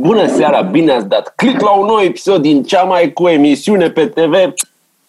[0.00, 3.90] Bună seara, bine ați dat click la un nou episod din cea mai cu emisiune
[3.90, 4.34] pe TV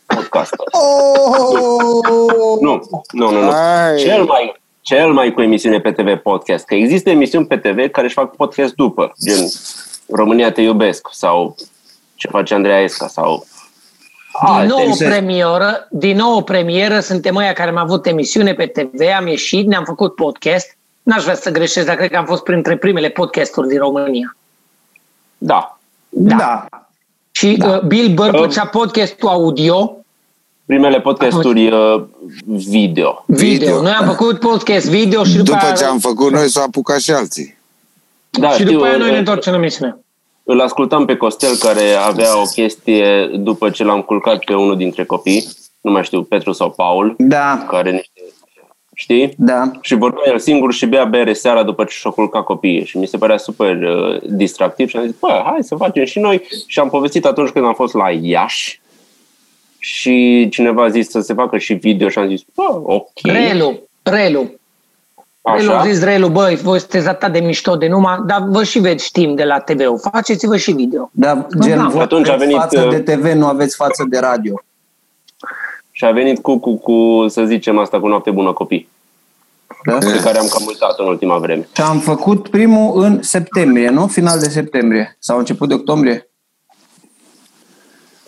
[0.05, 0.53] podcast.
[0.71, 2.57] Oh!
[2.61, 2.81] Nu,
[3.11, 3.51] nu, nu, nu.
[3.51, 3.95] Hai.
[3.97, 6.65] Cel mai, cel mai cu emisiune pe TV podcast.
[6.65, 9.47] Că există emisiuni pe TV care își fac podcast după, gen
[10.07, 11.55] România te iubesc sau
[12.15, 13.45] ce face Andreea Esca sau
[14.45, 14.67] Din alte.
[14.67, 15.11] nou o exact.
[15.11, 19.67] premieră, din nou o premieră, suntem ăia care am avut emisiune pe TV, am ieșit,
[19.67, 20.77] ne-am făcut podcast.
[21.03, 24.33] N-aș vrea să greșesc, dar cred că am fost printre primele podcasturi din România.
[25.39, 25.77] Da,
[26.09, 26.35] Da.
[26.35, 26.65] Da.
[27.31, 27.67] Și Da.
[27.75, 28.39] uh, Bill Burr Uh.
[28.39, 29.95] făcea podcastul audio,
[30.65, 32.01] primele podcasturi uh,
[32.45, 32.63] video.
[32.65, 33.23] video.
[33.25, 33.81] Video.
[33.81, 36.99] Noi am făcut podcast video și după, După aia, ce am făcut noi, s-au apucat
[36.99, 37.57] și alții.
[38.29, 39.97] Da, și știu, după aia noi uh, ne întorcem la emisiune.
[40.43, 45.05] Îl ascultam pe Costel care avea o chestie după ce l-am culcat pe unul dintre
[45.05, 45.47] copii,
[45.81, 48.18] nu mai știu, Petru sau Paul, Da, care niște,
[49.01, 49.33] știi?
[49.37, 49.71] da.
[49.81, 53.07] Și vorbea el singur și bea bere seara după ce și-a culcat copiii și mi
[53.07, 56.79] se părea super uh, distractiv și am zis, bă, hai să facem și noi și
[56.79, 58.81] am povestit atunci când am fost la Iași
[59.79, 63.79] și cineva a zis să se facă și video și am zis, bă, ok, Relu,
[64.03, 64.51] Relu.
[65.41, 65.89] Relu a așa.
[65.89, 69.37] zis Relu, băi, voi sunteți atât de mișto de numai, dar vă și veți timp
[69.37, 69.99] de la TV-ul.
[70.11, 71.09] Faceți-vă și video.
[71.13, 71.87] Da, gen, da.
[71.87, 74.61] voi Atunci a aveți venit, față uh, de TV, nu aveți față de radio.
[75.99, 78.89] Și a venit cu, cu, cu, să zicem asta, cu noapte bună copii,
[79.85, 79.97] Da?
[79.97, 81.67] pe care am cam uitat în ultima vreme.
[81.75, 84.07] Și am făcut primul în septembrie, nu?
[84.07, 86.28] Final de septembrie sau început de octombrie.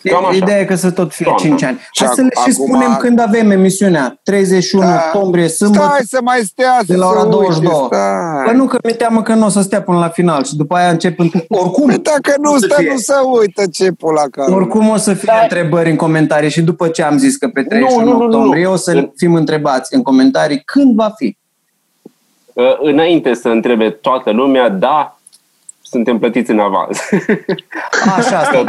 [0.10, 0.36] Cam așa.
[0.36, 1.44] Ideea e că să tot fie Toamnă.
[1.44, 1.78] 5 ani.
[1.92, 4.20] Și Hai să le și acum- spunem când avem emisiunea.
[4.24, 4.96] 31 Da.
[5.14, 7.74] octombrie, sâmbătă, Stai să mai stea, de să la ora se uite, 22.
[7.86, 8.44] stai.
[8.46, 10.76] Păi nu, că mi-e teamă că nu o să stea până la final și după
[10.76, 11.30] aia încep în...
[11.48, 12.92] Oricum, Păi dacă nu o să stă, fie.
[12.92, 16.88] nu se uită ce pula ca Oricum o să fie întrebări în comentarii și după
[16.88, 18.24] ce am zis că pe 31 nu, nu, nu.
[18.26, 21.38] octombrie o să fim întrebați în comentarii când va fi.
[22.54, 25.20] Uh, Înainte să întrebe toată lumea, da,
[25.92, 27.00] suntem plătiți în avans.
[28.18, 28.64] Așa asta.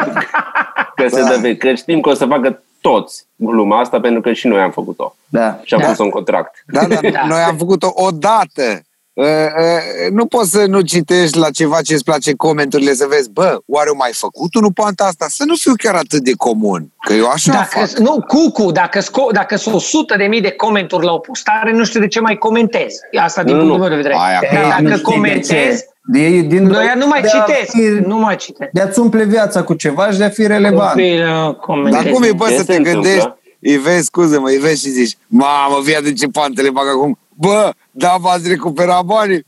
[0.97, 4.33] că, se dă, pe- că știm că o să facă toți gluma asta pentru că
[4.33, 5.15] și noi am făcut-o.
[5.29, 5.61] Da.
[5.63, 5.87] Și am Da.
[5.87, 6.65] pus-o în contract.
[6.67, 7.27] Da, da, Da.
[7.27, 8.83] noi am făcut-o odată.
[9.15, 13.31] Uh, uh, nu poți să nu citești la ceva ce îți place comenturile să vezi,
[13.31, 15.27] bă, oare o mai făcut unul poanta asta?
[15.29, 17.89] Să nu fiu chiar atât de comun, că eu așa Dacă, fac.
[17.99, 21.85] nu, Cucu, dacă, sco- dacă sunt 100 de mii de comenturi la o postare, nu
[21.85, 22.95] știu de ce mai comentez.
[23.21, 23.87] Asta din Nu, punctul nu.
[23.87, 24.15] meu de vedere.
[24.27, 26.19] Aia, Dar Ei, dacă nu știi de comentez, ce.
[26.19, 27.71] De, din noi nu mai de a citesc.
[27.71, 28.71] fi- Nu mai citesc.
[28.71, 30.91] De a-ți umple viața cu ceva și de a fi relevant.
[30.91, 32.03] Copii, uh, comentez.
[32.03, 33.01] Dar cum e, bă, Ce să se te întâmplă?
[33.03, 33.31] gândești,
[33.61, 37.71] îi vezi, scuză-mă, îi vezi și zici, mamă, fii de ce pantele bag acum, bă,
[37.91, 39.45] da, v-ați recuperat banii?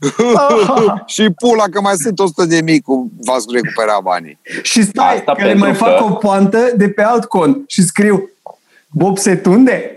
[1.14, 4.38] și pula că mai sunt 100 de mii cum v-ați recuperat banii.
[4.62, 7.64] Și stai, Asta că le pentru mai că- fac o poantă de pe alt cont
[7.66, 8.30] și scriu
[8.90, 9.94] Bob se tunde?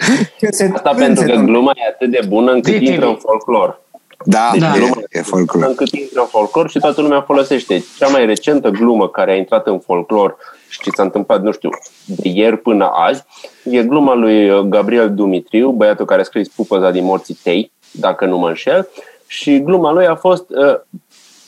[0.40, 1.50] Că se Asta tunde, pentru se că tunde.
[1.50, 2.82] gluma e atât de bună încât DTV.
[2.82, 3.80] intră în folclor.
[4.24, 4.72] Da, Da.
[4.76, 5.64] e, e folclor.
[5.64, 7.84] Încât intră în folclor și toată lumea folosește.
[7.98, 10.36] Cea mai recentă glumă care a intrat în folclor
[10.68, 11.70] și ce s-a întâmplat, nu știu,
[12.04, 13.24] de ieri până azi,
[13.64, 18.26] e gluma lui uh, Gabriel Dumitriu, băiatul care a scris Pupăza din morții tei, dacă
[18.26, 18.88] nu mă înșel,
[19.26, 20.80] și gluma lui a fost uh,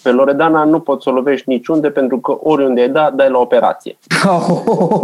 [0.03, 3.39] pe Loredana nu poți să o lovești niciunde pentru că oriunde ai da, dai la
[3.39, 3.99] operație.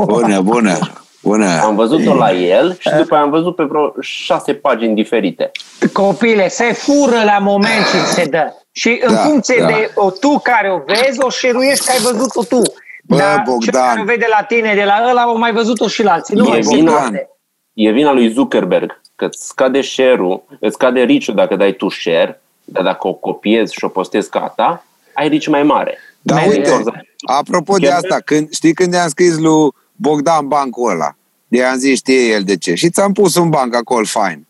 [0.06, 0.78] Bună, bună,
[1.22, 1.60] bună.
[1.62, 5.50] Am văzut-o la el și după aia am văzut pe vreo șase pagini diferite.
[5.92, 8.52] Copile, se fură la moment și se dă.
[8.72, 9.66] Și în Da, funcție da.
[9.66, 12.62] de o, tu care o vezi, o șeruiești că ai văzut-o tu.
[13.02, 13.82] Bă, Dar cel Bogdan.
[13.88, 16.34] care o vede la tine de la ăla, au mai văzut-o și la alții.
[16.36, 17.28] Nu E mai se vina- poate.
[17.74, 22.40] E vina lui Zuckerberg că îți scade share-ul, îți scade reach dacă dai tu share,
[22.64, 25.98] dar dacă o copiezi și o postezi ca a ta, ai reach mai mare.
[26.20, 27.02] Da, Mai uite, bine.
[27.26, 29.70] apropo de asta, când, știi când i-am scris lui
[30.00, 31.16] Bogdan bancul ăla,
[31.48, 34.47] de am zis, știe el de ce, și ți-am pus un banc acolo, fain.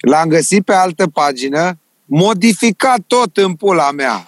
[0.00, 4.26] L-am găsit pe altă pagină, modificat tot în pula mea.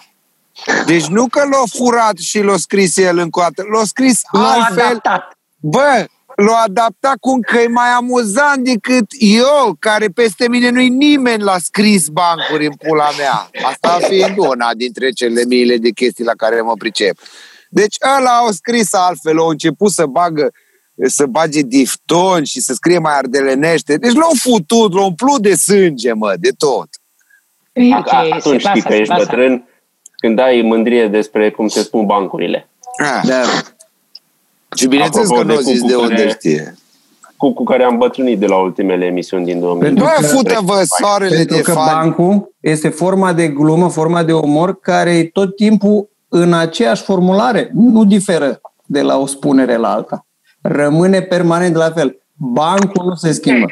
[0.85, 4.39] Deci nu că l-a furat și l-a scris el încă o dată, l-a scris Nu
[4.39, 4.85] a altfel.
[4.85, 5.37] adaptat.
[5.59, 11.43] Bă, l-a adaptat cum că e mai amuzant decât eu, care peste mine nu-i nimeni
[11.43, 13.49] l-a scris bancuri în pula mea.
[13.63, 17.17] Asta fiind una dintre cele miile de chestii la care mă pricep.
[17.69, 20.51] Deci ăla au scris altfel, au început să bagă
[21.05, 23.97] să bage difton și să scrie mai ardelenește.
[23.97, 26.87] Deci l-au futut, l-au umplut de sânge, mă, de tot.
[27.73, 29.23] E A- ok, a- Atunci se știi lasă, că se ești lasă.
[29.25, 29.67] bătrân
[30.17, 32.69] când ai mândrie despre cum se spun bancurile.
[33.03, 33.21] Ah.
[33.27, 33.41] Da.
[34.75, 36.75] Și bineînțeles Apropo că nu de zis cucu de unde care- știe.
[37.37, 39.81] Cu, cu care am bătrânit de la ultimele emisiuni din 2000.
[39.83, 41.89] Pentru Bă, că- fută-vă soarele Pentru de că fani.
[41.91, 47.69] bancul este forma de glumă, forma de umor care e tot timpul în aceeași formulare.
[47.73, 50.25] Nu diferă de la o spunere la alta.
[50.63, 52.17] Rămâne permanent la fel.
[52.33, 53.65] Bancul nu se schimbă.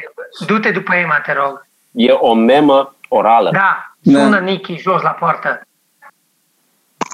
[0.46, 1.66] Du-te după Ema, te rog.
[1.92, 3.50] E o memă orală.
[3.52, 4.18] Da, Da.
[4.22, 5.60] sună Nichi jos la poartă.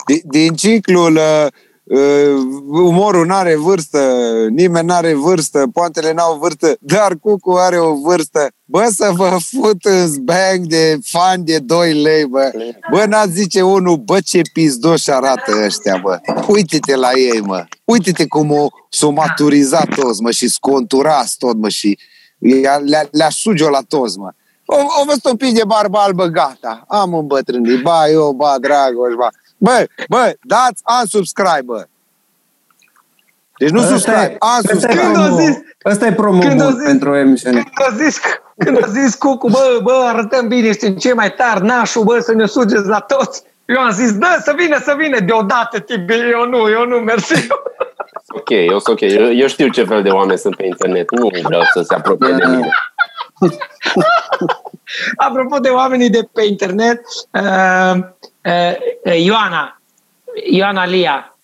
[0.07, 1.47] din, din ciclul uh,
[1.89, 3.99] uh, umorul n-are vârstă,
[4.51, 8.49] nimeni n-are vârstă, poantele n-au vârstă, dar Cucu are o vârstă.
[8.65, 12.51] Bă, să vă fut în zbang de fan de 2 lei, bă.
[12.91, 16.21] Bă, n-a zice unul, bă, ce pizdoși arată ăștia, bă.
[16.49, 17.65] Uite-te la ei, mă.
[17.85, 21.99] Uite-te cum o, s-o maturizat toți, mă, și sconturați tot, mă, și
[22.39, 24.31] le-a, le-a suge la toți, mă.
[24.71, 26.85] O, o văzut un pic de barbă albă, gata.
[26.89, 27.83] Am îmbătrânit.
[27.83, 29.29] Ba eu, ba Dragoș, ba.
[29.59, 31.85] Bă, bă, dați unsubscribe, bă.
[33.59, 35.03] Deci nu Ăsta subscribe, e- ăsta e unsubscribe.
[35.03, 37.63] Când a promo- zis- Ăsta e promo când a bun zis- pentru emisiune.
[37.75, 38.21] Când a zis,
[38.59, 42.33] când a zis Cucu, bă, bă, arătăm bine, suntem cei mai tari, nașul, bă, să
[42.35, 43.43] ne sugeți la toți.
[43.65, 47.47] Eu am zis, da, să vină, să vină, deodată, Tibi, eu nu, eu nu, mersi.
[48.29, 49.01] Ok, eu sunt ok.
[49.01, 51.11] Eu, eu știu ce fel de oameni sunt pe internet.
[51.11, 52.71] Nu vreau să se apropie de mine.
[55.17, 57.01] Apropo de oamenii de pe internet,
[57.33, 57.95] uh,
[58.45, 59.81] uh, Ioana,
[60.51, 61.39] Ioana Lia,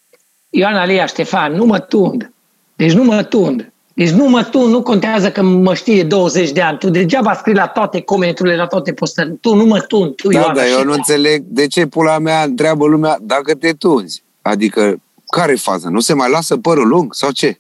[0.51, 2.33] Ioana Lia Ștefan, nu mă tund.
[2.77, 3.73] Deci nu mă tund.
[3.95, 6.79] Deci nu mă tund, nu contează că mă știe 20 de ani.
[6.79, 9.35] Tu degeaba scrii la toate comenturile, la toate postările.
[9.41, 10.15] Tu nu mă tund.
[10.15, 13.55] Tu, Da, Ioana, dar eu și- nu înțeleg de ce pula mea întreabă lumea dacă
[13.55, 14.23] te tunzi.
[14.43, 14.97] Adică,
[15.27, 15.89] care e faza?
[15.89, 17.59] Nu se mai lasă părul lung sau ce?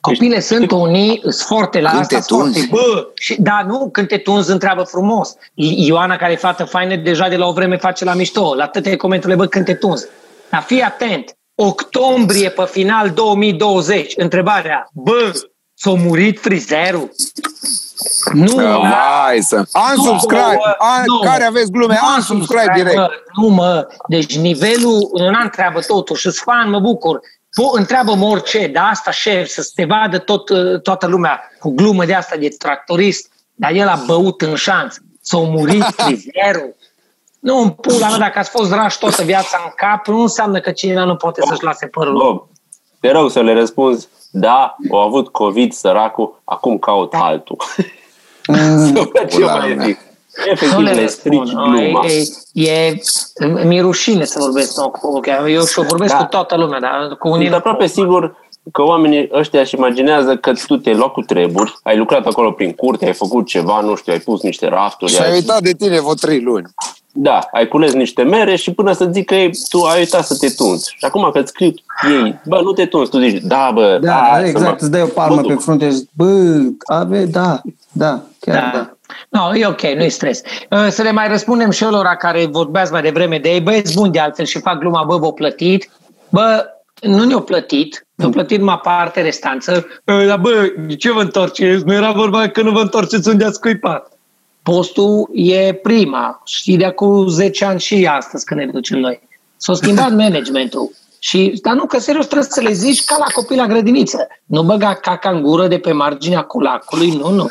[0.00, 2.68] Copile sunt unii, sunt foarte la Când asta, te sunt foarte, tunzi?
[2.70, 5.34] bă, și, da, nu, când te tunzi întreabă frumos.
[5.54, 8.66] I- Ioana, care e fată faină, deja de la o vreme face la mișto, la
[8.66, 10.06] toate comenturile, bă, când te tunzi.
[10.50, 15.32] Dar fii atent, octombrie pe final 2020, întrebarea, bă,
[15.74, 17.10] s-a murit frizerul?
[18.32, 19.22] Nu, Uh, da.
[19.24, 19.62] Hai să...
[19.96, 20.42] Unsubscribe!
[20.42, 21.18] Nu, Un, nu.
[21.18, 21.98] care aveți glume?
[22.02, 22.94] Nu, Unsubscribe direct!
[22.96, 23.08] Bă,
[23.40, 23.86] nu, mă.
[24.08, 27.20] Deci nivelul, nu întreabă totuși, îți fan, mă bucur.
[27.54, 32.04] Po, întreabă-mă orice, dar asta share, să te vadă tot, uh, toată lumea cu glumă
[32.04, 34.96] de asta de tractorist, dar el a băut în șanț.
[35.20, 36.76] S-a murit frizerul.
[37.40, 40.70] Nu, în pula mea, dacă ați fost rași toată viața în cap, nu înseamnă că
[40.70, 42.18] cineva nu poate să-și lase părul.
[42.18, 42.48] Bob,
[43.00, 47.56] te rog să le răspunzi, da, au avut COVID săracul, acum caut altul.
[48.92, 49.98] Să văd ce Pula mai mea.
[50.38, 50.46] Zic.
[50.46, 51.76] Nu Efectiv, le le strici răspund.
[51.80, 52.04] gluma.
[52.52, 52.98] E, e,
[53.64, 55.52] mi-e rușine să vorbesc nou cu okay?
[55.52, 56.18] Eu și vorbesc Da.
[56.18, 58.36] cu toată lumea, dar cu unii Sunt aproape sigur
[58.72, 62.72] că oamenii ăștia își imaginează că tu te-ai luat cu treburi, ai lucrat acolo prin
[62.72, 65.72] curte, ai făcut ceva, nu știu, ai pus niște rafturi, Și ai ai, uitat de
[65.72, 66.66] tine vreo trei luni.
[67.12, 70.36] da, ai cules niște mere și până să zic că e, tu ai uitat să
[70.36, 70.94] te tunzi.
[70.98, 71.72] Și acum că îți scriu
[72.10, 74.76] ei, bă, nu te tunzi, tu zici, da, bă, Da, hai da, să exact, mă-
[74.80, 75.62] îți dai o palmă mă pe duc.
[75.62, 77.60] frunte și zici, bă, ave, da,
[77.92, 78.78] da, chiar da.
[78.78, 78.92] Da.
[79.28, 80.40] No, e ok, nu-i stres.
[80.70, 83.60] Uh, Să le mai răspundem și lor care vorbeați mai devreme de ei.
[83.60, 85.90] Băieți buni de altfel și fac gluma, bă, v-au plătit.
[86.28, 86.64] Bă,
[87.00, 89.86] nu ne-au plătit, ne-au plătit numai parte restanță.
[90.04, 91.84] Uh, Dar bă, de ce vă întorceți?
[91.84, 94.12] Nu era vorba că nu vă întorceți unde ați scuipat.
[94.62, 99.28] Postul e prima și de acum 10 ani și astăzi când ne ducem noi.
[99.56, 100.90] S-a schimbat managementul.
[101.18, 104.26] Și, dar nu, că serios trebuie să le zici ca la copii la grădiniță.
[104.44, 107.46] Nu băga caca în gură de pe marginea culacului, nu, nu.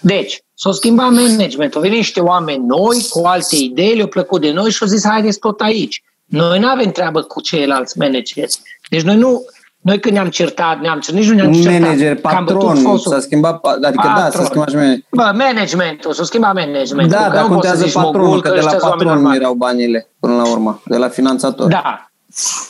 [0.00, 1.76] Deci, s-a schimbat managementul.
[1.76, 5.06] Au venit niște oameni noi, cu alte idei, le-au plăcut de noi și au zis,
[5.06, 6.02] haideți tot aici.
[6.24, 8.58] Noi nu avem treabă cu ceilalți manageri.
[8.90, 9.44] Deci noi nu,
[9.80, 11.80] noi când ne-am certat, ne-am certat, nici nu ne-am Un certat.
[11.80, 13.12] manager, Că am bătut patron, fostul.
[13.12, 14.44] s-a schimbat, pa- adică da, s-a Patron.
[14.44, 15.02] schimbat și manager.
[15.10, 17.18] Bă, managementul, s-a schimbat managementul.
[17.18, 18.82] Da, că dar nu poți să contează zici patronul, mogul, că de la ăștia sunt
[18.90, 19.40] oameni patron normali.
[19.42, 21.68] erau banile până la urmă, de la finanțator.
[21.68, 22.04] Da.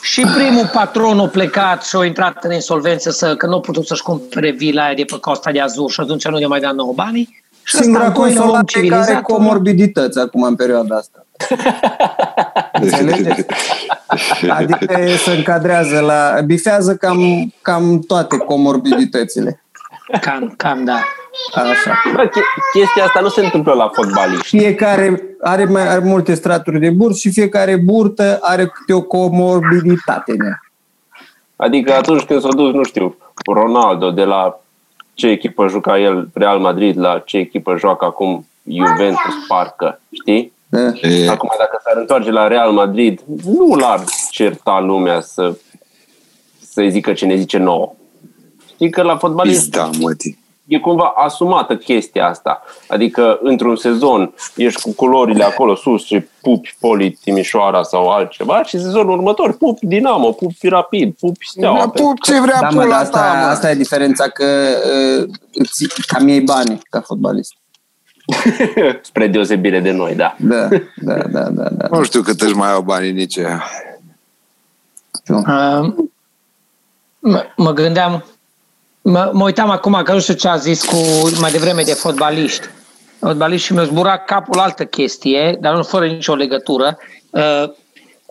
[0.01, 3.85] Și primul patron a plecat și a intrat în insolvență să, că nu a putut
[3.87, 6.71] să-și cumpere vila aia de pe Costa de Azur și atunci nu ne mai dea
[6.71, 7.39] nouă banii.
[7.63, 11.25] Și ăsta, Singura al doilea om consolare care are civilizat, comorbidități acum în perioada asta.
[12.81, 13.45] Înțelegeți?
[14.49, 16.41] Adică e- se încadrează la...
[16.45, 19.63] bifează cam, cam toate comorbiditățile.
[20.21, 21.01] Cam, cam, da.
[21.53, 22.01] Așa.
[22.13, 24.57] Bă, che- chestia asta nu se întâmplă la fotbaliști.
[24.57, 30.31] Fiecare are mai are multe straturi de burt și fiecare burtă are câte o comorbiditate
[30.31, 30.61] în ea.
[31.55, 33.17] Adică atunci când s-a dus, nu știu,
[33.53, 34.60] Ronaldo de la
[35.21, 40.53] ce echipă juca el, Real Madrid, la ce echipă joacă acum Juventus, parcă, știi?
[40.69, 40.79] Da?
[41.01, 45.57] E, Acum, dacă s-ar întoarce la Real Madrid, nu l-ar certa lumea să,
[46.71, 47.93] să-i zică ce ne zice nouă.
[48.73, 50.40] Știi că la fotbalist pizda, mătii.
[50.67, 52.63] E cumva asumată chestia asta.
[52.87, 58.79] Adică, într-un sezon, ești cu culorile acolo sus și pupi Poli Timișoara sau altceva și
[58.79, 61.77] sezonul următor pupi Dinamo, pupi Rapid, pupi Steaua.
[61.77, 63.45] Da, pup ce vrea Da, mă, pula dar asta, ta, mă.
[63.45, 64.45] asta e diferența că
[65.23, 67.53] uh, îți cam iei bani ca fotbalist.
[69.01, 70.35] Spre deosebire de noi, da.
[70.39, 71.87] Da, da, da, da, da.
[71.91, 73.63] Nu știu cât își mai au banii nici ea.
[75.27, 75.93] Uh,
[77.19, 78.25] mă, mă gândeam,
[79.01, 80.95] mă, mă uitam acum că nu știu ce a zis cu
[81.39, 82.67] mai devreme de fotbaliști.
[83.19, 86.97] Fotbaliști și mi-a zburat capul altă chestie, dar nu fără nicio legătură.
[87.29, 87.63] Uh,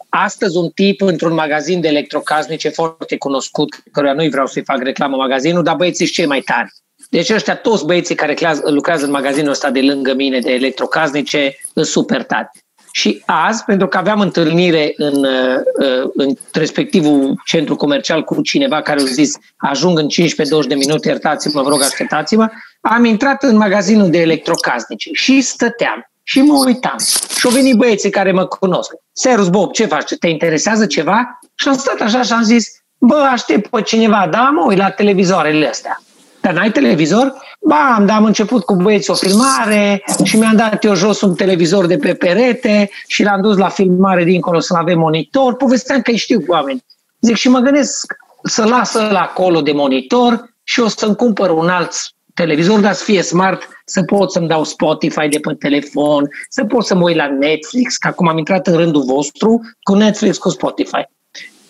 [0.09, 5.17] astăzi un tip într-un magazin de electrocasnice foarte cunoscut, căruia nu vreau să-i fac reclamă
[5.17, 6.73] magazinul, dar băieții sunt cei mai tari.
[7.11, 11.87] Deci ăștia toți băieții care lucrează în magazinul ăsta de lângă mine de electrocasnice sunt
[11.87, 12.49] super tari.
[12.93, 19.01] Și azi, pentru că aveam întâlnire în, uh, în respectivul centru comercial cu cineva care
[19.01, 22.49] a zis ajung în 15-20 de minute, iertați-mă, vă rog, așteptați-mă,
[22.81, 26.99] am intrat în magazinul de electrocasnice și stăteam și mă uitam.
[27.39, 28.91] Și au venit băieții care mă cunosc.
[29.13, 30.15] Serus Bob, ce faci?
[30.19, 31.39] Te interesează ceva?
[31.55, 32.67] Și am stat așa și am zis,
[32.99, 36.03] bă, aștept pe cineva, da, mă uit la televizoarele astea.
[36.51, 37.35] Dar n-ai televizor?
[37.61, 41.35] Ba, am, dar am început cu băieți o filmare și mi-am dat eu jos un
[41.35, 45.55] televizor de pe perete și l-am dus la filmare dincolo să avem monitor.
[45.55, 46.85] Povesteam că știu cu oameni.
[47.21, 51.69] Zic și mă gândesc să lasă la acolo de monitor și o să-mi cumpăr un
[51.69, 51.93] alt
[52.35, 56.85] televizor, dar să fie smart, să pot să-mi dau Spotify de pe telefon, să pot
[56.85, 60.49] să mă uit la Netflix, că acum am intrat în rândul vostru cu Netflix, cu
[60.49, 61.09] Spotify.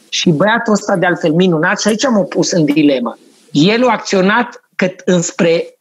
[0.09, 3.19] Și băiatul ăsta de altfel minunat și aici m-a pus în dilemă.
[3.53, 5.79] El a acționat cât înspre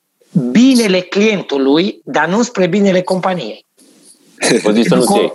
[0.51, 3.65] binele clientului, dar nu spre binele companiei.
[4.63, 5.33] O zis să nu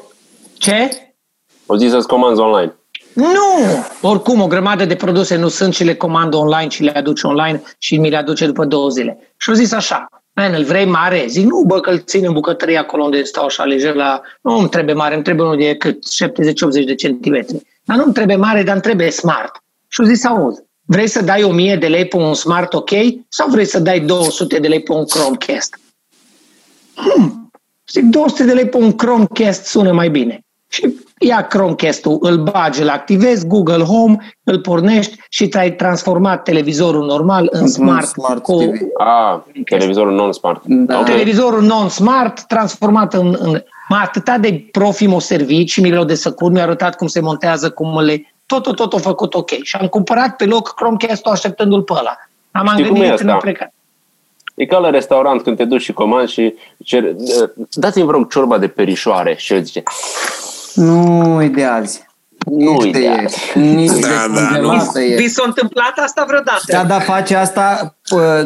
[0.58, 0.90] Ce?
[1.66, 2.74] O zis să-ți comanzi online.
[3.12, 3.84] Nu!
[4.00, 7.62] Oricum, o grămadă de produse nu sunt și le comand online și le aduce online
[7.78, 9.34] și mi le aduce după două zile.
[9.36, 11.24] Și au zis așa, Man, îl vrei mare?
[11.28, 14.20] Zic, nu, bă, că îl țin în bucătărie acolo unde stau așa lejer la...
[14.42, 16.04] Nu îmi trebuie mare, îmi trebuie unul de cât?
[16.82, 17.62] 70-80 de centimetri.
[17.84, 19.62] Dar nu îmi trebuie mare, dar îmi trebuie smart.
[19.88, 22.90] Și au zis, auzi, vrei să dai 1000 de lei pe un smart ok
[23.28, 25.78] sau vrei să dai 200 de lei pe un Chromecast?
[26.94, 27.50] Hmm.
[27.88, 30.38] Zic, 200 de lei pe un Chromecast sună mai bine.
[30.68, 37.04] Și ia Chromecast-ul, îl bagi, îl activezi, Google Home, îl pornești și ți-ai transformat televizorul
[37.04, 38.06] normal în smart.
[38.06, 38.56] smart cu...
[38.56, 38.80] TV.
[38.98, 40.62] Ah, televizorul non-smart.
[40.66, 40.98] Da.
[40.98, 41.12] Okay.
[41.12, 46.52] Televizorul non-smart transformat în, în m-a atâta de profi m servit și mi de săcut,
[46.52, 48.33] mi-a arătat cum se montează, cum le...
[48.46, 49.50] Tot, tot, tot a făcut ok.
[49.62, 52.16] Și am cumpărat pe loc Chromecast-ul așteptându-l pe ăla.
[52.50, 53.72] Am Știi gândit când am plecat.
[54.54, 57.14] E ca la restaurant când te duci și comanzi și cer,
[57.70, 59.82] dați-mi vreo ciorba de perișoare și el zice
[60.74, 62.06] nu e de azi.
[62.50, 63.58] Nu e de azi.
[63.58, 66.62] Nici da, de da, Vi s-a întâmplat asta vreodată?
[66.66, 67.96] Da, dar face asta,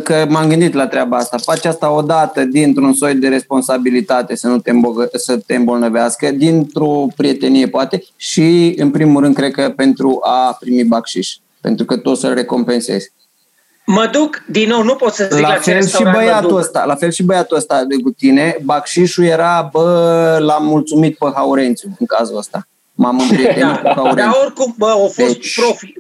[0.03, 4.59] că m-am gândit la treaba asta, face asta odată dintr-un soi de responsabilitate să nu
[4.59, 10.19] te, îmbogă, să te îmbolnăvească, dintr-o prietenie poate și, în primul rând, cred că pentru
[10.23, 13.13] a primi bacșiș, pentru că tu o să-l recompensezi.
[13.87, 16.95] Mă duc, din nou, nu pot să zic la, la fel și băiatul ăsta, La
[16.95, 22.07] fel și băiatul ăsta de cu tine, Bacșișul era, bă, l-am mulțumit pe Haurențiu în
[22.07, 22.69] cazul ăsta.
[22.99, 24.25] M-am împrietenit da, cu Haurențiu.
[24.25, 25.55] Dar oricum, bă, au fost deci...
[25.55, 25.95] profi.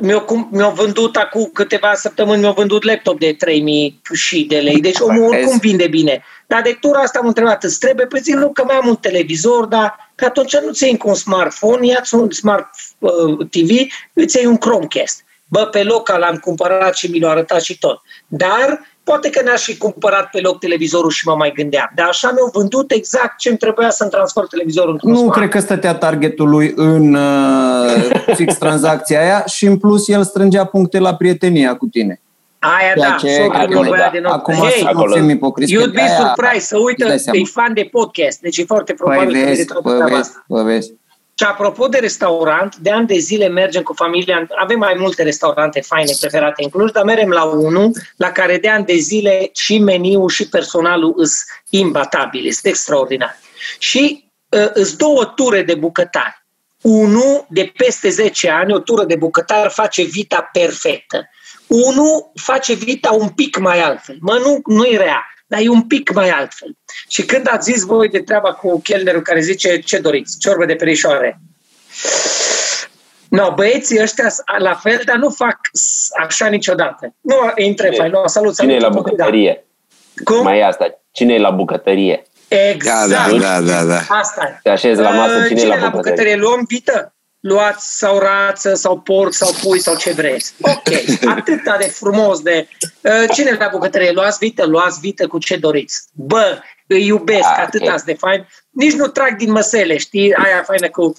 [0.00, 4.80] Mi-au, mi-au vândut acum câteva săptămâni, mi-au vândut laptop de 3000 și de lei.
[4.80, 6.24] Deci omul oricum vinde bine.
[6.46, 8.06] Dar de tura asta am întrebat, îți trebuie?
[8.06, 11.14] Păi zic, nu, că mai am un televizor, dar că atunci nu ți cu un
[11.14, 13.70] smartphone, ia-ți un smart uh, TV,
[14.12, 15.24] îți iei un Chromecast.
[15.48, 18.00] Bă, pe loc l-am cumpărat și mi l-a arătat și tot.
[18.26, 21.90] Dar poate că n-aș fi cumpărat pe loc televizorul și mă mai gândeam.
[21.94, 25.36] Dar așa mi-au vândut exact ce îmi trebuia să-mi transfer televizorul într-un Nu smart.
[25.36, 30.64] cred că stătea targetul lui în uh, fix tranzacția aia și în plus el strângea
[30.64, 32.20] puncte la prietenia cu tine.
[32.58, 34.10] Aia da, ce acolo, da.
[34.12, 35.74] de Acum hey, să nu fim ipocrisți.
[35.74, 39.44] You'd be surprised să uită, e fan de podcast, deci e foarte păi probabil păi
[39.44, 40.92] vezi, că vezi, vezi.
[41.42, 45.80] Și apropo de restaurant, de ani de zile mergem cu familia, avem mai multe restaurante
[45.80, 49.78] faine preferate în Cluj, dar mergem la unul la care de ani de zile și
[49.78, 53.38] meniul și personalul sunt imbatabile, este extraordinar.
[53.78, 56.44] Și uh, îs două ture de bucătari.
[56.80, 61.28] Unul de peste 10 ani, o tură de bucătar face vita perfectă.
[61.66, 64.16] Unul face vita un pic mai altfel.
[64.20, 66.76] Mă, nu, nu e rea dar e un pic mai altfel.
[67.08, 70.74] Și când ați zis voi de treaba cu chelnerul care zice ce doriți, ciorbă de
[70.74, 71.40] perișoare,
[73.28, 74.28] No, băieții ăștia
[74.58, 75.58] la fel, dar nu fac
[76.22, 77.14] așa niciodată.
[77.20, 78.56] Nu intre fai, nu, salut, salut.
[78.58, 79.64] Cine e la bucătărie?
[80.24, 80.42] Cum?
[80.42, 80.98] Mai e asta.
[81.10, 82.22] Cine e la bucătărie?
[82.48, 83.08] Exact.
[83.08, 83.84] Da, da, da, da.
[83.84, 84.00] da.
[84.08, 84.58] Asta e.
[84.62, 85.90] Te așezi la masă, cine, cine e la bucătărie?
[85.90, 86.36] bucătărie?
[86.36, 87.11] Luăm vită?
[87.42, 90.54] Luați sau rață sau porc sau pui sau ce vreți.
[90.60, 90.88] Ok,
[91.36, 92.68] atâta de frumos de...
[93.00, 94.10] Uh, cine la bucătărie?
[94.12, 94.66] Luați vită?
[94.66, 96.02] Luați vită cu ce doriți.
[96.12, 98.02] Bă, îi iubesc, ah, atâta okay.
[98.04, 98.46] de fain.
[98.70, 100.34] Nici nu trag din măsele, știi?
[100.34, 101.14] Aia faină cu...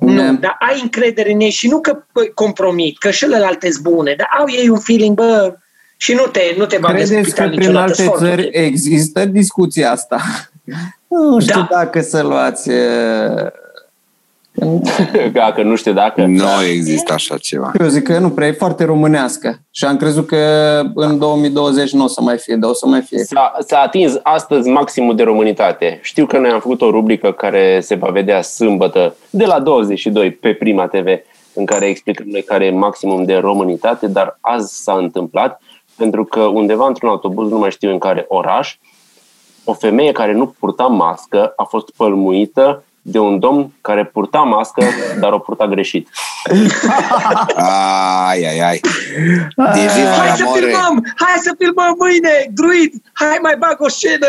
[0.00, 0.36] Nu, yeah.
[0.40, 4.28] dar ai încredere în ei și nu că compromit, că și celelalte sunt bune, dar
[4.38, 5.56] au ei un feeling, bă,
[5.96, 10.20] și nu te, nu te Credeți că prin alte țări există discuția asta?
[11.08, 11.68] Nu știu da.
[11.70, 13.46] dacă să luați uh,
[15.32, 16.24] Dacă nu știu dacă.
[16.26, 17.72] Nu există așa ceva.
[17.80, 19.60] Eu zic că nu prea, e foarte românească.
[19.70, 20.36] Și am crezut că
[20.94, 23.18] în 2020 nu o să mai fie, dar o să mai fie.
[23.18, 25.98] S-a, s-a atins astăzi maximul de românitate.
[26.02, 30.32] Știu că noi am făcut o rubrică care se va vedea sâmbătă de la 22
[30.32, 31.06] pe Prima TV,
[31.54, 35.60] în care explicăm noi care e maximum de românitate, dar azi s-a întâmplat
[35.96, 38.76] pentru că undeva într-un autobuz, nu mai știu în care oraș,
[39.64, 44.84] o femeie care nu purta mască a fost pălmuită de un domn care purta mască,
[45.20, 46.08] dar o purta greșit.
[47.54, 48.80] Ai, ai, ai.
[49.56, 50.60] De viva Hai la să more.
[50.60, 51.12] filmăm!
[51.16, 52.30] Hai să filmăm mâine!
[52.50, 52.92] Druid!
[53.12, 54.26] Hai mai bag o scenă!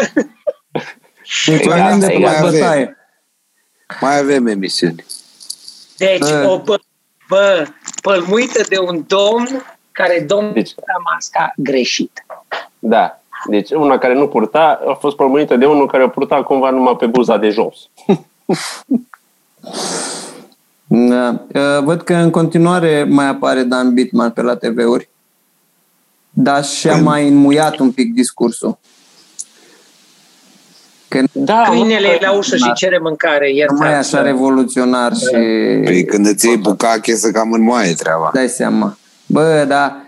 [1.45, 2.51] Deci Exact, oameni de pe la exact.
[2.51, 2.98] bătaie.
[4.01, 5.05] Mai avem emisiuni.
[5.98, 6.48] Deci, Bă.
[6.50, 6.79] o pă,
[7.29, 7.67] bă,
[8.01, 12.25] pălmuită de un domn care domnul Deci- purta masca greșit.
[12.79, 13.13] Da.
[13.50, 16.95] Deci una care nu purta a fost pălmuită de unul care o purta cumva numai
[16.95, 17.89] pe buza de jos.
[20.88, 21.46] Da.
[21.53, 25.10] Uh, Văd că în continuare mai apare Dan Bitman pe la TV-uri,
[26.29, 28.77] dar și-a mai înmuiat un pic discursul.
[31.08, 33.38] Că Da, Câinele mă, e la ușă și cere mâncare.
[33.70, 34.15] nu mai e Iertați.
[34.15, 35.27] așa revoluționar și
[35.84, 38.32] Păi când îți iei bucache să cam înmoaie treaba.
[38.34, 38.98] dai seama.
[39.25, 40.01] Bă, da,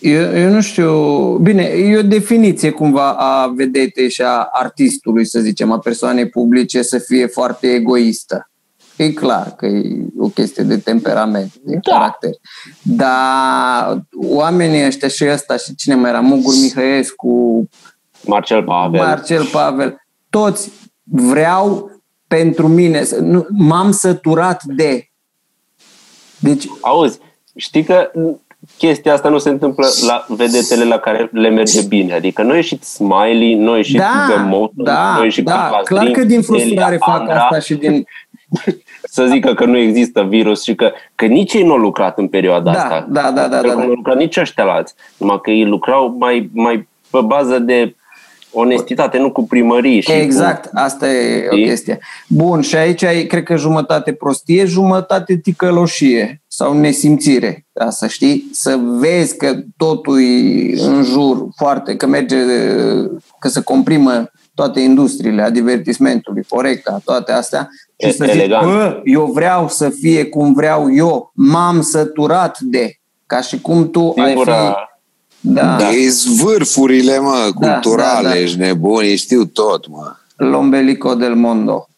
[0.00, 0.92] eu, eu nu știu,
[1.36, 6.82] bine, e o definiție cumva a vedetei și a artistului, să zicem, a persoanei publice
[6.82, 8.50] să fie foarte egoistă.
[8.96, 11.92] E clar că e o chestie de temperament, de Da.
[11.92, 12.30] caracter.
[12.82, 17.68] Dar oamenii ăștia și ăsta și cine mai era, Mugur Mihăescu,
[18.24, 19.00] Marcel Pavel.
[19.00, 20.00] Marcel Pavel,
[20.30, 20.70] toți
[21.04, 21.90] vreau
[22.26, 25.10] pentru mine, să- nu, m-am săturat de.
[26.38, 27.18] Deci, Auzi,
[27.56, 28.10] știi că
[28.78, 32.12] chestia asta nu se întâmplă la vedetele la care le merge bine.
[32.12, 36.16] Adică noi și Smiley, noi și da, Bemoto, da, noi și da, Cutlass clar Drink,
[36.16, 38.04] că din frustrare Delia fac Andra, asta și din...
[39.10, 42.28] Să zică că nu există virus și că, că nici ei nu au lucrat în
[42.28, 43.06] perioada Da, asta.
[43.10, 43.82] da, da, da, Că da, Nu da.
[43.82, 44.94] au lucrat nici ăștia la alți.
[45.16, 47.94] Numai că ei lucrau mai, mai pe bază de
[48.52, 50.00] onestitate, nu cu primării.
[50.00, 51.64] Și Exact, asta e o Știi?
[51.66, 51.98] chestie.
[52.28, 57.66] Bun, și aici ai, cred că jumătate prostie, jumătate ticăloșie sau nesimțire.
[57.72, 62.36] Da, să știi, să vezi că totul e în jur foarte, că merge,
[63.38, 68.66] că se comprimă toate industriile a divertismentului, Corecta, toate astea, și E- să zici, elegant.
[68.66, 72.92] bă, eu vreau să fie cum vreau eu, m-am săturat de,
[73.26, 74.50] ca și cum tu ai fi...
[75.40, 75.88] Singura, Da, Da.
[75.90, 78.38] E zvârfurile, mă, Da, culturale, da, da.
[78.38, 80.12] ești nebun, ei știu tot, mă.
[80.36, 81.88] Lombelico del mondo.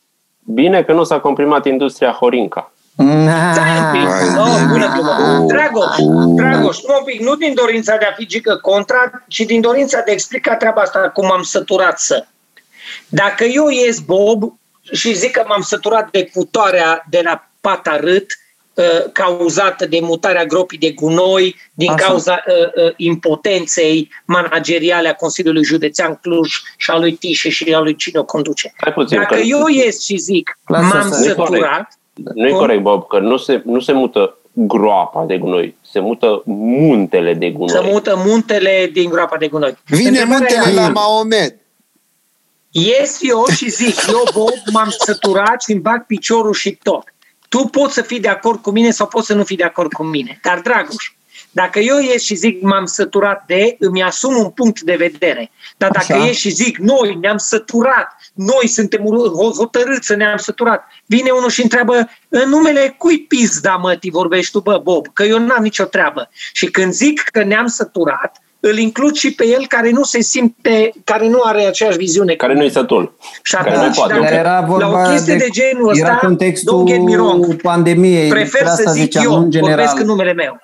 [0.45, 2.73] Bine că nu s-a comprimat industria Horinca.
[3.53, 4.03] Stai un pic.
[4.09, 4.87] Vai No, de bună mine.
[4.95, 5.47] glumă.
[5.47, 6.35] Dragoș, Uh.
[6.35, 9.97] Dragoș, nu un pic, nu din dorința de a fi gică contra, ci din dorința
[10.05, 12.27] de a explica treaba asta cum am săturat să.
[13.09, 14.53] Dacă eu ies Bob
[14.93, 18.27] și zic că m-am săturat de cutoarea de la Patarât,
[18.75, 22.07] uh, cauzată de mutarea gropii de gunoi, din Așa.
[22.07, 27.79] cauza uh, uh, impotenței manageriale a Consiliului Județean Cluj și a lui Tișe și a
[27.81, 28.73] lui cine o conduce.
[28.81, 31.53] Stai puțin, Dacă că eu ies și zic Lasă m-am să- Nu-i corect.
[31.53, 31.99] săturat,
[32.35, 32.59] nu e Cum?
[32.59, 37.51] corect, Bob, că nu se, nu se mută groapa de gunoi, se mută muntele de
[37.51, 37.69] gunoi.
[37.69, 39.77] să mută muntele din groapa de gunoi.
[39.87, 41.57] Vine Întrebarea muntele e, la Maomet.
[42.71, 47.03] Ies eu și zic, eu, Bob, m-am săturat și îmi bag piciorul și tot.
[47.51, 49.93] Tu poți să fii de acord cu mine sau poți să nu fii de acord
[49.93, 50.39] cu mine.
[50.43, 51.13] Dar, Dragoș,
[51.51, 55.51] dacă eu ies și zic m-am săturat de, îmi asum un punct de vedere.
[55.77, 56.25] Dar dacă Așa.
[56.25, 61.51] ies și zic noi ne-am săturat, noi suntem ur- hotărâți să ne-am săturat, vine unul
[61.51, 65.85] și întreabă în numele cui pizda mătii vorbești tu, bă, Bob, că eu n-am nicio
[65.85, 66.31] treabă.
[66.53, 70.91] Și când zic că ne-am săturat, îl includ și pe el care nu se simte,
[71.05, 72.35] care nu are aceeași viziune.
[72.35, 73.17] Care nu-i sătul.
[73.43, 74.13] Și Care atunci, nu poate.
[74.13, 77.03] dacă, Dar era la vorba o chestie de, de, genul ăsta, era contextul don't get
[77.03, 78.29] me wrong, pandemiei.
[78.29, 79.75] prefer despre să asta zic ziceam, eu, nu în general.
[79.77, 80.59] vorbesc în numele meu.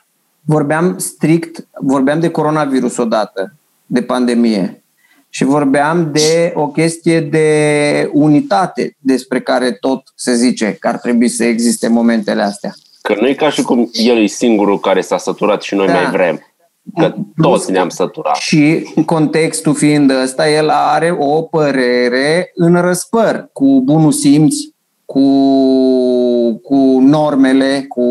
[0.45, 3.55] Vorbeam strict, vorbeam de coronavirus odată,
[3.87, 4.81] de pandemie.
[5.29, 11.29] Și vorbeam de o chestie de unitate despre care tot se zice că ar trebui
[11.29, 12.73] să existe momentele astea.
[13.03, 15.93] Că nu e ca și cum el e singurul care s-a săturat și noi Da.
[15.93, 16.41] mai vrem.
[16.99, 18.37] Că Plus toți ne-am săturat.
[18.37, 24.55] Și contextul fiind ăsta, el are o părere în răspăr, cu bunul simț,
[25.05, 25.21] cu,
[26.63, 28.05] cu normele, cu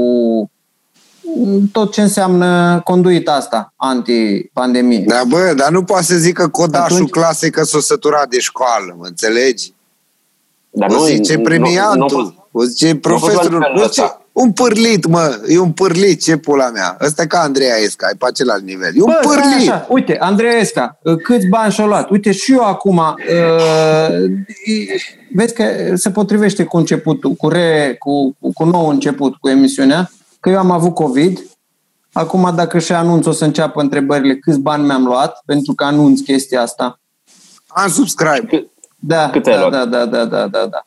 [1.72, 5.04] tot ce înseamnă conduita asta anti-pandemie.
[5.08, 8.96] Da, bă, dar nu poate să zică codașul Atunci- clasei că s-o săturat de școală,
[8.98, 9.74] mă înțelegi?
[10.70, 13.58] Dar o nu, zice nu- nu- premiantul, o zice nu a fost la profesorul.
[13.60, 14.25] nivelul Nu ăsta.
[14.36, 16.98] Un pârlit, mă, e un pârlit, ce pula mea.
[17.02, 18.92] Ăsta e ca Andreea Esca, e pe același nivel.
[18.96, 19.70] E un Bă, stai pârlit.
[19.70, 19.86] Așa.
[19.90, 22.10] Uite, Andrei Esca, câți bani și-au luat?
[22.10, 24.24] Uite, și eu acum, uh,
[25.34, 30.12] vezi că se potrivește cu începutul, cu, re, cu, cu, cu nou început, cu emisiunea,
[30.40, 31.40] că eu am avut COVID.
[32.12, 36.20] Acum, dacă și anunț, o să înceapă întrebările câți bani mi-am luat, pentru că anunț
[36.20, 37.00] chestia asta.
[37.68, 38.72] Am subscribe.
[39.00, 39.72] Da, Cât ai da, luat?
[39.72, 40.86] da, da, da, da, da, da.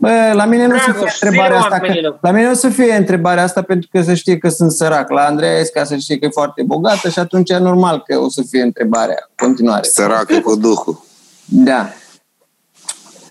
[0.00, 2.18] Bă, la mine nu o să Dragoș, fie întrebarea zi asta, că, oamenilor.
[2.20, 5.10] la mine nu o să fie întrebarea asta pentru că să știe că sunt sărac.
[5.10, 8.28] La Andreea Esca să știe că e foarte bogată și atunci e normal că o
[8.28, 9.82] să fie întrebarea în continuare.
[9.82, 11.04] Săracă cu duhul.
[11.44, 11.88] Da.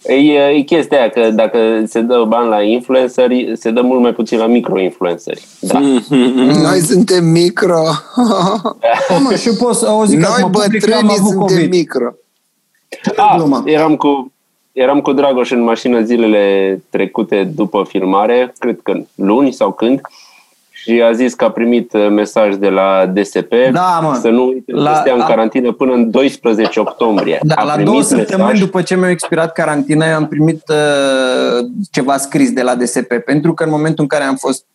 [0.04, 4.14] E, e chestia aia că dacă se dă bani la influenceri, se dă mult mai
[4.14, 5.48] puțin la micro-influenceri.
[5.60, 5.80] Da.
[6.68, 7.82] Noi suntem micro.
[9.10, 11.32] Bă, mă, și eu pot să o zic Noi acum public că am bătrânii avut
[11.32, 11.70] suntem COVID.
[11.72, 12.14] micro.
[13.16, 13.64] Ah, glumă.
[13.66, 14.34] eram cu,
[14.78, 20.02] eram cu Dragoș în mașină zilele trecute după filmare, cred că luni sau când,
[20.72, 24.18] și a zis că a primit uh, mesaj de la DSP Da, mă.
[24.22, 27.40] să nu uite La- să stea în a- carantină până în 12 octombrie.
[27.44, 30.62] Da, a la primit două săptămâni mesaj, după ce mi-a expirat carantina, eu am primit
[30.70, 34.66] uh, ceva scris de la DSP, pentru că în momentul în care am fost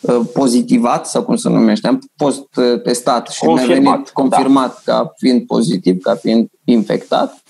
[0.00, 4.80] uh, pozitivat, sau cum se numește, am fost uh, testat și mi-a Confirmat, venit confirmat
[4.84, 7.42] ca fiind pozitiv, ca fiind infectat,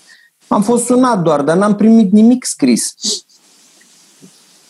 [0.49, 2.93] am fost sunat doar, dar n-am primit nimic scris.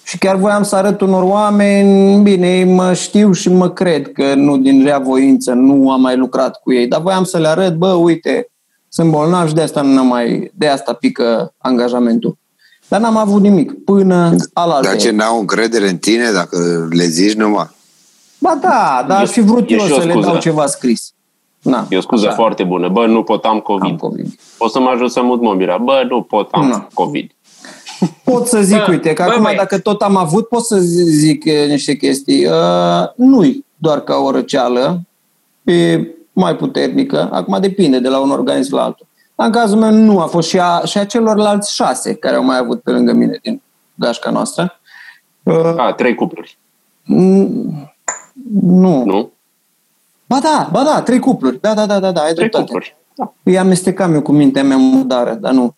[0.04, 4.58] Și chiar voiam să arăt unor oameni, bine, mă știu și mă cred că nu
[4.58, 7.92] din rea voință, nu am mai lucrat cu ei, dar voiam să le arăt, bă,
[7.92, 8.48] uite,
[8.89, 12.38] sunt bolnav și de asta nu mai, de asta pică angajamentul.
[12.88, 14.88] Dar n-am avut nimic până alaltă.
[14.88, 17.70] Dar ce n-au încredere în tine dacă le zici numai?
[18.38, 20.28] Ba da, dar E- aș fi vrut e eu și o să le scuză.
[20.28, 21.13] dau ceva scris.
[21.62, 22.88] Na, E o scuză așa, foarte bună.
[22.89, 23.89] Bă, nu pot, am COVID.
[23.91, 24.26] Am COVID.
[24.58, 25.78] O să mă ajut să mut mobila.
[25.78, 26.88] Bă, nu pot, am Nu.
[26.93, 27.32] COVID.
[28.24, 29.56] Pot să zic, Bă, uite, că bă, acum băi.
[29.56, 32.45] dacă tot am avut, pot să zi- zic eh, niște chestii.
[32.45, 32.54] Uh,
[33.15, 35.02] nu-i doar ca o răceală,
[35.63, 37.30] e mai puternică.
[37.32, 39.08] Acum depinde de la un organism la altul.
[39.36, 42.43] Dar în cazul meu nu a fost și a, și a celorlalți șase care au
[42.43, 43.62] mai avut pe lângă mine din
[43.95, 44.80] gașca noastră.
[45.43, 46.58] Uh, A, trei cupluri.
[47.04, 47.48] n-
[48.62, 49.04] nu.
[49.06, 49.32] Nu?
[50.30, 51.60] Ba da, ba da, trei cupluri.
[51.62, 52.63] Da, da, da, da, da ai Trei dreptate.
[52.63, 52.96] cupluri.
[53.15, 53.34] Da.
[53.44, 55.76] Îi amestecam eu cu mintea mea murdară, dar nu.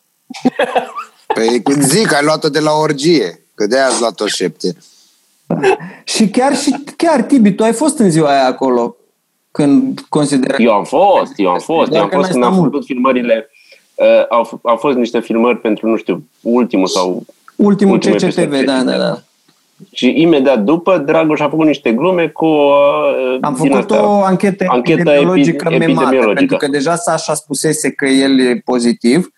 [1.36, 3.46] Păi când zic, ai luat-o de la orgie.
[3.56, 4.76] Că de-aia ați luat-o șepte.
[6.04, 8.96] Și chiar, și chiar, Tibi, tu ai fost în ziua aia acolo
[9.52, 11.90] când consideră Eu am fost, eu am fost.
[11.90, 12.72] Doar Eu am că fost n-ai când stat am mult.
[12.72, 13.50] făcut filmările.
[13.96, 17.26] Uh, au, f- au fost niște filmări pentru, nu știu, ultimul sau...
[17.56, 18.98] ultimul Ultimul CCTV, episod da, da, CCTV.
[18.98, 19.22] da.
[19.92, 22.46] Și imediat după, Dragoș a făcut niște glume cu...
[22.46, 24.08] Uh, Am din făcut astea.
[24.08, 26.34] o anchetă, Anchetă epidemiologică epi- memată, epidemiologică.
[26.34, 29.32] pentru că deja Sasha spusese că el e pozitiv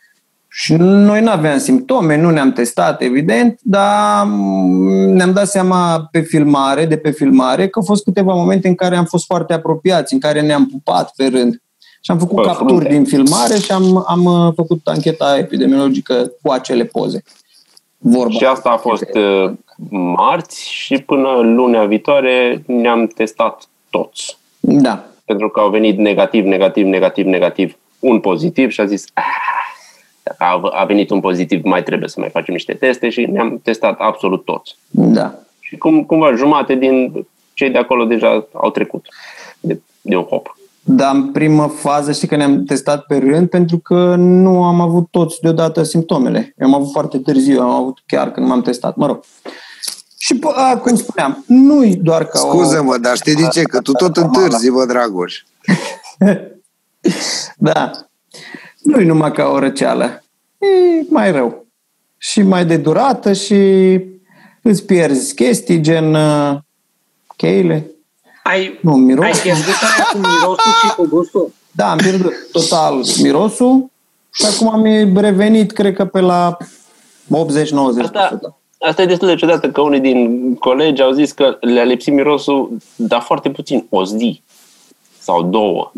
[0.56, 6.20] și noi nu aveam simptome, nu ne-am testat, evident, dar mm, ne-am dat seama pe
[6.22, 10.14] filmare, de pe filmare, că au fost câteva momente în care am fost foarte apropiați,
[10.14, 11.62] în care ne-am pupat pe rând.
[12.02, 12.90] Și am făcut Bă, capturi frunte.
[12.90, 17.24] din filmare și am, am uh, făcut ancheta epidemiologică cu acele poze.
[18.06, 18.34] Vorba.
[18.38, 19.52] Și asta a fost uh,
[19.90, 24.38] marți și până lunea viitoare ne-am testat toți.
[24.60, 25.04] Da.
[25.26, 29.24] Pentru că au venit negativ, negativ, negativ, negativ, un pozitiv și a zis "Ah,
[30.24, 33.60] dacă a, a venit un pozitiv, mai trebuie să mai facem niște teste și ne-am
[33.64, 34.76] testat absolut toți.
[34.90, 35.34] Da.
[35.60, 39.06] Și cum, cumva jumate din cei de acolo deja au trecut
[39.60, 40.58] de, de un hop.
[40.86, 45.08] Dar în primă fază știi că ne-am testat pe rând pentru că nu am avut
[45.12, 46.54] toți deodată simptomele.
[46.58, 49.24] Eu am avut foarte târziu, am avut chiar când m-am testat, mă rog.
[50.18, 52.48] Și, pă, a, cum spuneam, nu-i doar ca o...
[52.48, 53.62] Scuză-mă, dar știi de ce?
[53.62, 55.44] Că tu tot întârzi, bă, Dragoș.
[57.58, 57.92] Da.
[58.82, 60.24] Nu-i numai ca o răceală.
[60.58, 61.66] E mai rău.
[62.18, 63.56] Și mai de durată și
[64.62, 66.58] îți pierzi chestii gen uh,
[67.36, 67.93] cheile.
[68.44, 69.26] Ai, Nu, miros.
[69.26, 71.52] ai pierdut aia cu mirosul și cu gustul?
[71.72, 73.86] Da, am pierdut total mirosul
[74.34, 78.02] și acum am revenit, cred că pe la 80-90%.
[78.02, 78.40] Asta,
[78.80, 82.78] asta e destul de ciudată că unii din colegi au zis că le-a lipsit mirosul,
[82.96, 84.42] dar foarte puțin, o zi
[85.20, 85.92] sau două.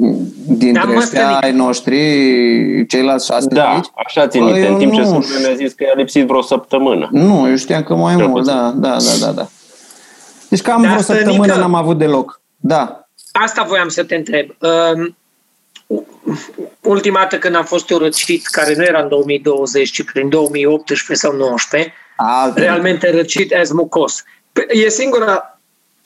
[0.47, 1.43] Dintre Da, mă, ăștia Stănic.
[1.43, 1.95] ai noștri,
[2.87, 3.85] ceilalți șase Da, aici?
[4.05, 4.65] așa țin Bă, minte.
[4.67, 5.47] eu În timp ce nu Sâmbă știu.
[5.47, 7.07] mi-a zis că i-a lipsit vreo săptămână.
[7.11, 8.57] Nu, eu știam că mai Cel mult, puțin.
[8.57, 9.47] da, da, da, da, da, da.
[10.49, 12.41] Deci cam Dar vreo Stănică- săptămână n-am avut deloc.
[12.55, 13.07] Da.
[13.31, 14.49] Asta voiam să te întreb.
[14.59, 15.15] Um,
[16.81, 21.13] ultima dată când am fost eu răcit, care nu era în 2020, ci prin 2018
[21.27, 22.59] sau 2019, Alte.
[22.59, 24.23] realmente răcit as mucos.
[24.53, 25.59] Pe- E singura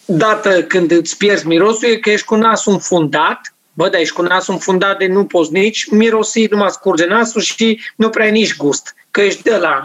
[0.05, 4.21] dată când îți pierzi mirosul e că ești cu nasul înfundat, bă, dar ești cu
[4.21, 8.31] nasul înfundat de nu poți nici mirosi, nu mai scurge nasul și nu prea ai
[8.31, 8.95] nici gust.
[9.11, 9.83] Că ești de la,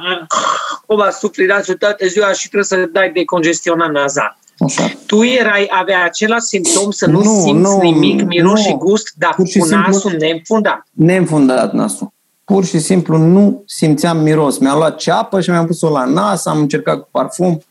[0.86, 4.38] cum a sufli nasul toată ziua și trebuie să dai de congestionat nazal.
[4.58, 4.90] Așa.
[5.06, 8.66] Tu erai, avea același simptom să nu, Nu, simți nu, nimic, miros nu.
[8.66, 10.86] și gust, dar Pur și cu simplu- nasul neînfundat.
[10.90, 12.12] Neînfundat nasul.
[12.44, 14.58] Pur și simplu nu simțeam miros.
[14.58, 17.62] Mi-am luat ceapă și mi-am pus-o la nas, am încercat cu parfum.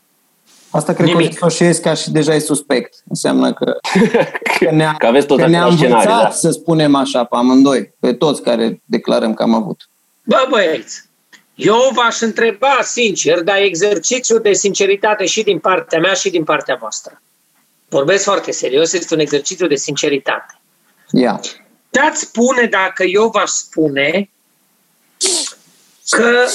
[0.70, 1.38] Asta cred Nimic.
[1.38, 2.94] că o să ca și deja e suspect.
[3.08, 3.76] Înseamnă că,
[4.58, 6.30] că ne-a, Că aveți tot că ne-a același învățat, scenariu, da.
[6.34, 9.88] să spunem așa, pe amândoi, pe toți care declarăm că am avut.
[10.24, 11.04] Bă, băieți,
[11.54, 16.74] eu v-aș întreba sincer, dar exercițiu de sinceritate și din partea mea și din partea
[16.74, 17.22] voastră.
[17.88, 20.58] Vorbesc foarte serios, este un exercițiu de sinceritate.
[21.10, 21.40] Ia.
[21.90, 24.30] Dați spune dacă eu v-aș spune
[26.10, 26.46] că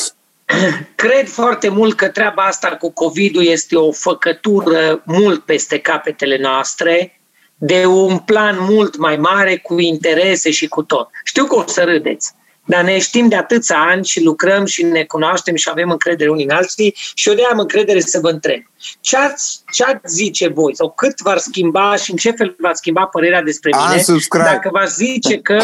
[0.96, 7.20] cred foarte mult că treaba asta cu COVID-ul este o făcătură mult peste capetele noastre,
[7.56, 11.10] de un plan mult mai mare, cu interese și cu tot.
[11.24, 12.34] Știu că o să râdeți,
[12.66, 16.44] dar ne știm de atâția ani și lucrăm și ne cunoaștem și avem încredere unii
[16.44, 18.62] în alții și eu de am încredere să vă întreb.
[19.00, 22.78] Ce ați, ce ați zice voi sau cât v-ar schimba și în ce fel v-ați
[22.78, 24.46] schimba părerea despre mine Unsubscribe.
[24.46, 25.58] dacă v-aș zice că,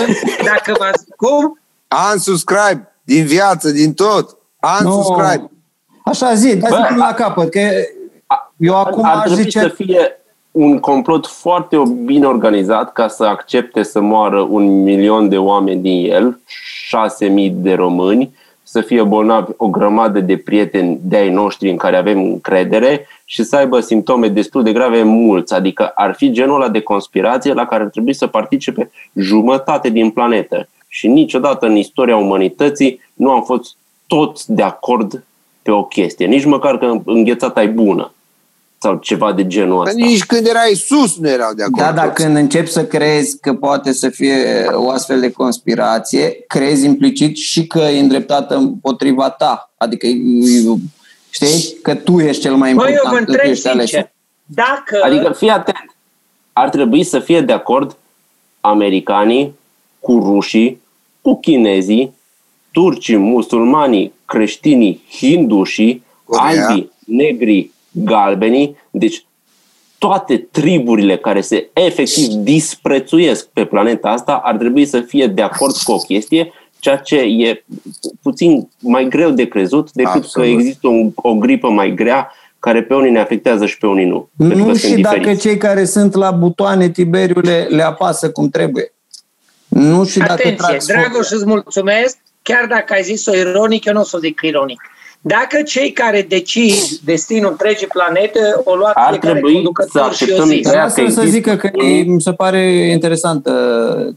[0.43, 1.59] dacă v-ați, cum?
[2.13, 4.37] Unsubscribe din viață, din tot.
[4.83, 5.37] Unsubscribe.
[5.37, 5.51] Nu.
[6.05, 7.59] Așa zi, dai Bă, să pun la capăt, că
[8.57, 9.59] eu acum ar aș trebui zice...
[9.59, 10.19] să fie
[10.51, 16.11] un complot foarte bine organizat ca să accepte să moară un milion de oameni din
[16.11, 16.39] el,
[16.87, 21.97] șase mii de români, să fie bolnavi o grămadă de prieteni de-ai noștri în care
[21.97, 25.53] avem încredere și să aibă simptome destul de grave mulți.
[25.53, 30.09] Adică ar fi genul ăla de conspirație la care ar trebui să participe jumătate din
[30.09, 30.67] planetă.
[30.87, 33.75] Și niciodată în istoria umanității nu am fost
[34.07, 35.23] toți de acord
[35.61, 36.25] pe o chestie.
[36.25, 38.14] Nici măcar că înghețata e bună
[38.85, 40.05] sau ceva de genul Că ăsta.
[40.05, 41.77] nici când era Isus nu erau de acord.
[41.85, 42.23] Da, dar toți.
[42.23, 47.67] când începi să crezi că poate să fie o astfel de conspirație, crezi implicit și
[47.67, 49.73] că e îndreptată împotriva ta.
[49.77, 50.15] Adică, e-
[51.29, 52.95] știi, că tu ești cel mai Băi, important.
[53.05, 53.89] eu vă că tu întreb ești ales.
[53.89, 54.11] sincer,
[54.45, 54.99] dacă...
[55.03, 55.95] Adică fii atent.
[56.53, 57.97] Ar trebui să fie de acord
[58.61, 59.53] americanii
[59.99, 60.81] cu rușii,
[61.21, 62.13] cu chinezii,
[62.71, 66.67] turcii, musulmanii, creștinii, hindușii, Corea.
[66.67, 67.71] albii, negri,
[68.03, 69.25] galbenii, deci
[69.97, 75.75] toate triburile care se efectiv disprețuiesc pe planeta asta ar trebui să fie de acord
[75.75, 77.63] cu o chestie, ceea ce e
[78.21, 80.47] puțin mai greu de crezut decât Absolut.
[80.47, 84.05] că există un, o gripă mai grea care pe unii ne afectează și pe unii
[84.05, 84.29] nu.
[84.37, 85.41] pentru că Nu sunt și dacă diferiți.
[85.41, 88.93] cei care sunt la butoane Tiberiu le, le apasă cum trebuie.
[89.67, 93.99] Nu și dacă Atenție, trag Dragoș, îți mulțumesc, chiar dacă ai zis-o ironic, eu nu
[93.99, 94.81] o să o zic ironic.
[95.27, 100.03] Dacă cei care decid destinul întregii planete o luat Ar fiecare trebui conducător să și
[100.03, 100.57] o acceptăm zis.
[100.67, 102.61] ideea Lasă că să există zică că un- e, mi se pare
[102.91, 103.51] interesantă.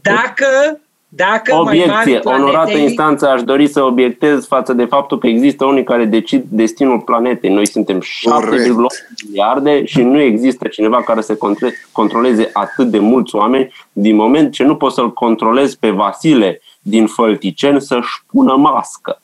[0.01, 5.17] Dacă, dacă mai mari Obiecție, onorată planetei, instanță, aș dori să obiectez față de faptul
[5.19, 7.49] că există unii care decid destinul planetei.
[7.53, 13.35] Noi suntem 7,8 miliarde și nu există cineva care să contre- controleze atât de mulți
[13.35, 19.21] oameni din moment ce nu poți să-l controlezi pe Vasile din Fălticeni să-și pună mască.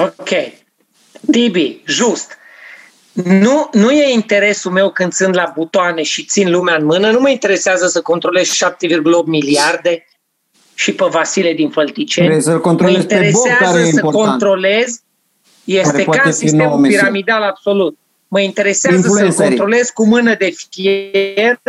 [0.00, 0.28] Ok.
[1.30, 2.38] Tibi, just.
[3.12, 7.20] Nu, nu e interesul meu când sunt la butoane și țin lumea în mână, nu
[7.20, 10.06] mă interesează să controlez 7,8 miliarde
[10.74, 12.26] și pe Vasile din Fălticeni.
[12.28, 14.28] Vrei să-l Mă controlezi pe Bob, interesează care e să important.
[14.30, 15.00] controlez,
[15.66, 16.96] Care este poate ca în fi nouă sistemul misiune.
[16.98, 17.98] piramidal absolut.
[18.28, 19.48] Mă interesează să Influencerii.
[19.48, 21.60] controlez cu mână de fier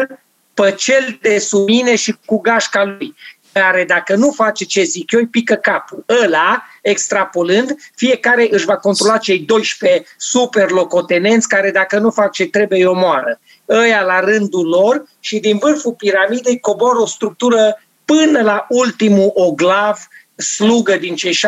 [0.54, 3.16] pe cel de sub mine și cu gașca lui
[3.60, 6.06] care dacă nu face ce zic eu, îi pică capul.
[6.24, 12.46] Ăla, extrapolând, fiecare își va controla cei 12 super locotenenți care dacă nu fac ce
[12.46, 13.40] trebuie, îi omoară.
[13.70, 20.08] Ăia la rândul lor și din vârful piramidei coboră o structură până la ultimul oglav
[20.36, 21.40] slugă din cei 7,8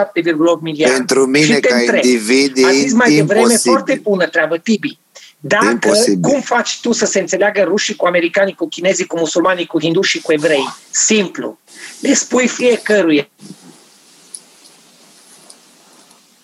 [0.62, 0.95] miliarde.
[0.95, 3.72] Pentru mine, Și te ca întreb, individ, e A zis mai devreme imposibil.
[3.72, 4.98] foarte bună treabă, Tibi.
[5.41, 6.30] Dacă, Imposibil.
[6.32, 10.10] cum faci tu să se înțeleagă rușii cu americanii, cu chinezii, cu musulmanii, cu hinduși
[10.17, 10.69] și cu evrei?
[10.91, 11.58] Simplu.
[12.02, 13.28] Le spui fiecăruia.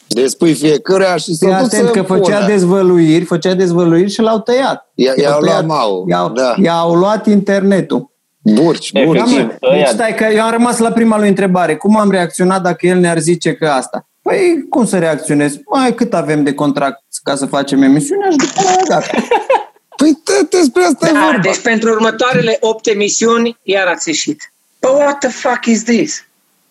[0.07, 4.91] Le spui fiecăruia și să Fii atent că făcea dezvăluiri, făcea dezvăluiri și l-au tăiat.
[4.95, 6.55] I-a- i-au I-au luat tăiat- mau, I-au, da.
[6.61, 8.13] i-au luat internetul.
[8.41, 9.05] Burci, Efectiv.
[9.05, 9.19] burci.
[9.35, 11.75] Da, mă, ăia- deci stai că eu am rămas la prima lui întrebare.
[11.75, 14.07] Cum am reacționat dacă el ne-ar zice că asta?
[14.21, 15.57] Păi cum să reacționez?
[15.69, 19.11] Mai cât avem de contract ca să facem emisiunea și după aia gata.
[19.97, 21.41] Păi te, despre asta e Da, vorba.
[21.41, 24.53] deci pentru următoarele 8 emisiuni, iar ați ieșit.
[24.79, 26.25] But what the fuck is this?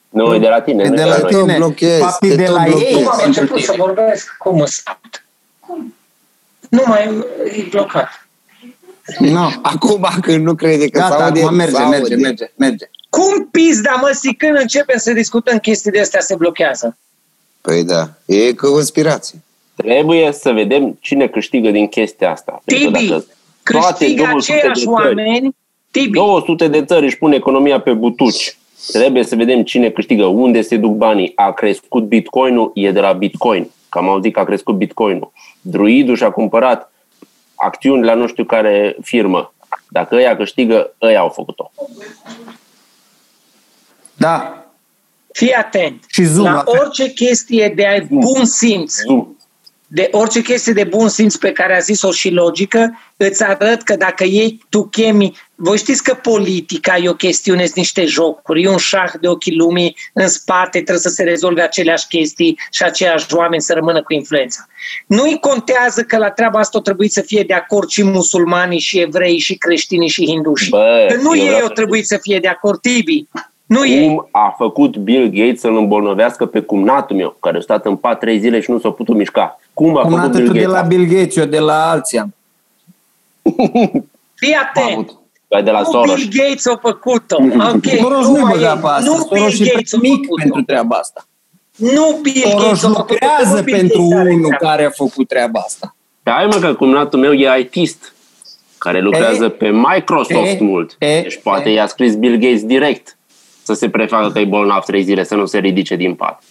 [0.09, 1.31] Nu, e de la tine, E nu de e la de la noi.
[1.33, 1.57] tot tine.
[1.57, 2.85] blochezi, Papi te de tot la blochezi.
[2.85, 2.93] ei.
[2.95, 3.67] Cum am pentru început tine.
[3.67, 4.35] să vorbesc?
[4.39, 4.83] Cum îți
[6.69, 8.27] Nu mai e blocat.
[9.19, 9.49] No.
[9.63, 11.97] Acum când nu crede că Gata, s-aude, acum merge, s-aude.
[11.97, 12.91] merge, merge, merge.
[13.11, 16.97] Cum pizda, mă, si, când începem să discutăm chestii de astea, se blochează?
[17.61, 19.39] Păi da, e conspirație.
[19.77, 22.63] Trebuie să vedem cine câștigă din chestia asta.
[22.65, 23.25] Pentru că Tibi, dacă
[23.63, 24.93] câștigă 200 de aceiași țări.
[24.93, 25.57] oameni,
[25.91, 28.57] Tibi, 200 de țări își pun economia pe butuci.
[28.93, 31.33] Trebuie să vedem cine câștigă, unde se duc banii.
[31.35, 33.71] A crescut Bitcoinul, e de la Bitcoin.
[33.89, 35.33] Că am auzit că a crescut Bitcoinul.
[35.61, 36.93] Druidul și-a cumpărat
[37.55, 39.53] acțiuni la nu știu care firmă.
[39.89, 41.71] Dacă ăia câștigă, ăia au făcut-o.
[44.17, 44.65] Da.
[45.33, 46.05] fii atent.
[46.09, 46.81] Și Zoom, la la fel.
[46.81, 49.34] orice chestie de bun simț, Zoom.
[49.95, 53.97] De orice chestie de bun simț pe care a zis-o și logică, îți arăt că
[53.97, 58.69] dacă ei, tu chemi, voi știți că politica e o chestiune, sunt niște jocuri, e
[58.69, 63.35] un șah de ochii lumii, în spate trebuie să se rezolve aceleași chestii și aceiași
[63.35, 64.67] oameni să rămână cu influența.
[65.07, 69.01] Nu-i contează că la treaba asta o trebuie să fie de acord și musulmanii, și
[69.01, 70.71] evrei, și creștinii, și hindușii.
[70.71, 73.25] Bă, că nu eu ei vreau au să trebuit să fie de acord, Tibi.
[73.67, 74.07] Nu ei.
[74.07, 78.19] Cum a făcut Bill Gates să-l îmbolnăvească pe cumnatul meu, care a stat în pat
[78.19, 79.59] trei zile și nu s-a putut mișca?
[79.75, 80.75] Cum a Cum făcut Bill tu de Gates?
[80.75, 82.35] la Bill Gates, eu de la alții am
[84.35, 84.93] Fii am atent.
[84.93, 85.19] avut.
[85.49, 86.15] Bă, de la Nu Soros.
[86.25, 87.37] Bill Gates a făcut-o.
[87.75, 88.79] Ok, Soros nu nu-i mai băga e.
[88.81, 89.11] pe asta.
[89.11, 90.43] Nu Soros Bill e Gates a prea mic făcut-o.
[90.43, 91.27] pentru treaba asta.
[91.77, 93.07] Nu Bill Soros Gates a făcut-o.
[93.13, 94.67] lucrează nu Bill pentru Gates are unul treaba.
[94.69, 95.97] care a făcut treaba asta.
[96.23, 98.15] Pe ai mă că cumnatul meu e ITist,
[98.79, 99.49] care lucrează E?
[99.49, 100.59] pe Microsoft E?
[100.61, 100.97] mult.
[100.99, 101.21] E?
[101.21, 101.73] Deci poate E?
[101.73, 103.17] i-a scris Bill Gates direct
[103.63, 106.43] să se prefacă că e bolnav trei zile, să nu se ridice din pat.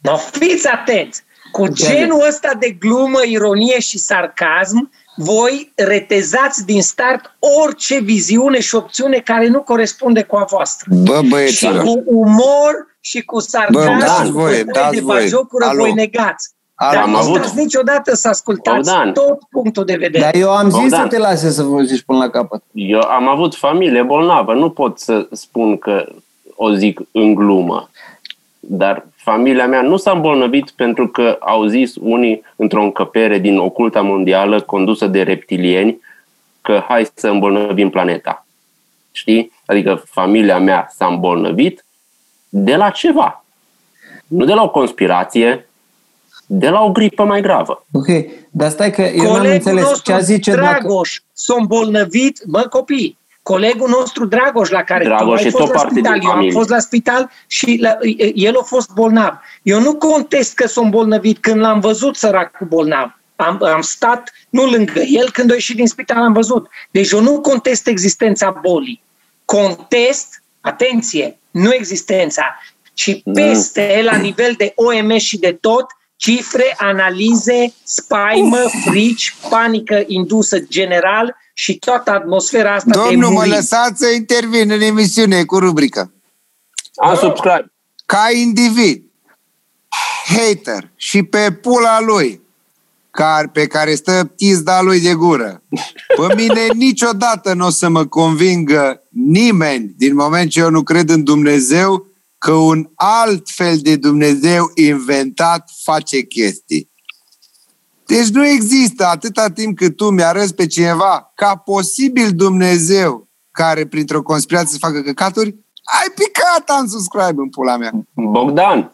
[0.00, 1.22] No, fiți atenți!
[1.52, 8.74] Cu genul ăsta de glumă, ironie și sarcasm, voi retezați din start orice viziune și
[8.74, 10.90] opțiune care nu corespunde cu a voastră.
[11.02, 14.94] Bă, Și băieților, cu umor și cu sarcasm Bă, dați și cu voie, stări dați
[14.94, 15.20] de voie.
[15.20, 15.78] bagiocură Alo.
[15.82, 16.50] voi negați.
[16.74, 19.12] Alo, Dar am nu avut- stați niciodată să ascultați Bogdan.
[19.12, 20.24] tot punctul de vedere.
[20.24, 21.00] Dar eu am zis Bogdan.
[21.02, 22.62] să te lase să vă zici până la capăt.
[22.72, 26.06] Eu am avut familie bolnavă, nu pot să spun că
[26.56, 27.90] o zic în glumă.
[28.70, 34.00] Dar familia mea nu s-a îmbolnăvit pentru că au zis unii într-o încăpere din oculta
[34.00, 36.00] mondială condusă de reptilieni
[36.60, 38.46] că hai să îmbolnăvim planeta.
[39.12, 39.52] Știi?
[39.66, 41.84] Adică familia mea s-a îmbolnăvit
[42.48, 43.44] de la ceva.
[44.26, 45.68] Nu de la o conspirație,
[46.46, 47.86] de la o gripă mai gravă.
[47.92, 48.06] Ok,
[48.50, 50.78] dar stai că eu n-am Colegul înțeles nostru ce a zice dacă...
[50.78, 53.18] Dragoș s-a îmbolnăvit, bă copii,
[53.52, 56.22] colegul nostru Dragoș la care Dragoș tu ai e fost tot la parte spital, din
[56.22, 56.58] eu am familie.
[56.58, 57.96] fost la spital și la,
[58.34, 59.32] el a fost bolnav.
[59.62, 63.18] Eu nu contest că s-a îmbolnăvit când l-am văzut săracul bolnav.
[63.36, 66.68] Am, am stat nu lângă el când a ieșit din spital, am văzut.
[66.90, 69.02] Deci eu nu contest existența bolii.
[69.44, 72.60] Contest, atenție, nu existența,
[72.94, 75.86] ci peste, la nivel de OMS și de tot,
[76.18, 83.52] cifre, analize, spaimă, frici, panică indusă general și toată atmosfera asta de domnul, mă murim.
[83.52, 86.10] lăsați să intervin în emisiune cu rubrica.
[86.96, 87.72] Am subscribe.
[88.06, 89.02] Ca individ,
[90.26, 92.40] hater și pe pula lui,
[93.10, 95.62] care, pe care stă pizda lui de gură.
[96.16, 101.08] Pe mine niciodată nu o să mă convingă nimeni, din moment ce eu nu cred
[101.08, 102.06] în Dumnezeu,
[102.38, 106.90] că un alt fel de Dumnezeu inventat face chestii.
[108.06, 114.22] Deci nu există atâta timp cât tu mi-arăți pe cineva ca posibil Dumnezeu care printr-o
[114.22, 115.56] conspirație să facă căcaturi,
[116.00, 117.92] ai picat am subscribe în pula mea.
[118.14, 118.92] Bogdan,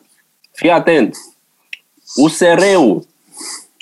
[0.53, 1.17] fii atent.
[2.15, 3.07] USR-ul,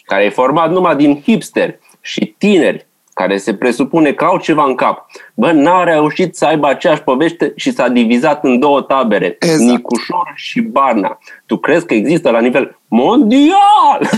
[0.04, 2.86] care e format numai din hipsteri și tineri,
[3.22, 7.52] care se presupune că au ceva în cap, bă, n-a reușit să aibă aceeași poveste
[7.56, 9.60] și s-a divizat în două tabere, Exact.
[9.60, 11.18] Nicușor și Barna.
[11.46, 14.00] Tu crezi că există la nivel mondial?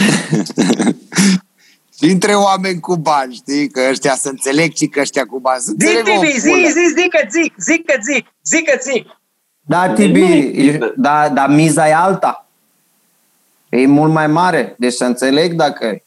[1.98, 3.68] Dintre oameni cu bani, știi?
[3.68, 6.48] Că ăștia să înțeleg și că ăștia cu bani să Zi, înțeleg o Tibi, zi,
[6.48, 6.66] pulă.
[6.66, 9.06] zi, zi că zic, zic că zic, zic că zic.
[9.60, 10.92] Da, Nu Tibi, există.
[10.96, 12.46] da, dar miza e alta.
[13.68, 14.74] E mult mai mare.
[14.78, 16.02] Deci să înțeleg dacă...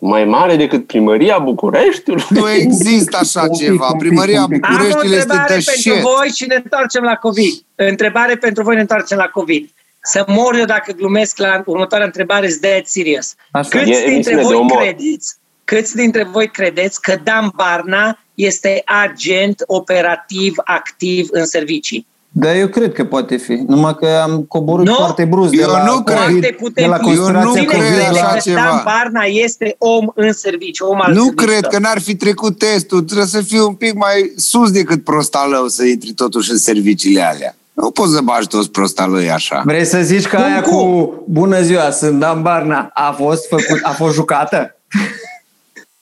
[0.00, 2.24] Mai mare decât primăria Bucureștiului?
[2.28, 3.86] Nu există așa Un pic, ceva.
[3.86, 4.64] un pic, Primăria un pic.
[4.66, 6.00] Am o Bucureștiului este întrebare de pentru shit.
[6.00, 7.52] voi și ne întoarcem la COVID.
[7.74, 9.70] Întrebare pentru voi, ne întoarcem la COVID.
[10.04, 13.34] Să mor eu dacă glumesc la următoarea întrebare, is dead serious.
[13.50, 13.68] Așa.
[13.68, 14.78] Câți E dintre emisiune de voi umor.
[14.78, 22.06] credeți, câți dintre voi credeți că Dan Barna este agent operativ activ în servicii?
[22.34, 23.52] Da, eu cred că poate fi.
[23.52, 24.94] Numai că am coborât Nu?
[24.94, 26.18] foarte brusc de Eu la, nu cred.
[26.18, 27.18] COVID, Foarte de la puternic.
[27.18, 27.86] Eu nu conspirația cred Cine COVID.
[28.02, 28.60] crede așa că ceva.
[28.60, 31.44] Dan Barna este om în serviciu, om al Nu serviciilor?
[31.60, 33.02] cred că n-ar fi trecut testul.
[33.02, 37.54] Trebuie să fii un pic mai sus decât prostalău să intri totuși în serviciile alea.
[37.72, 39.62] Nu poți să bagi toți prostalăi așa.
[39.64, 40.72] Vrei să zici că Cum, aia cum?
[40.72, 44.76] cu bună ziua, sunt Dan Barna, a fost, făcut, a fost jucată?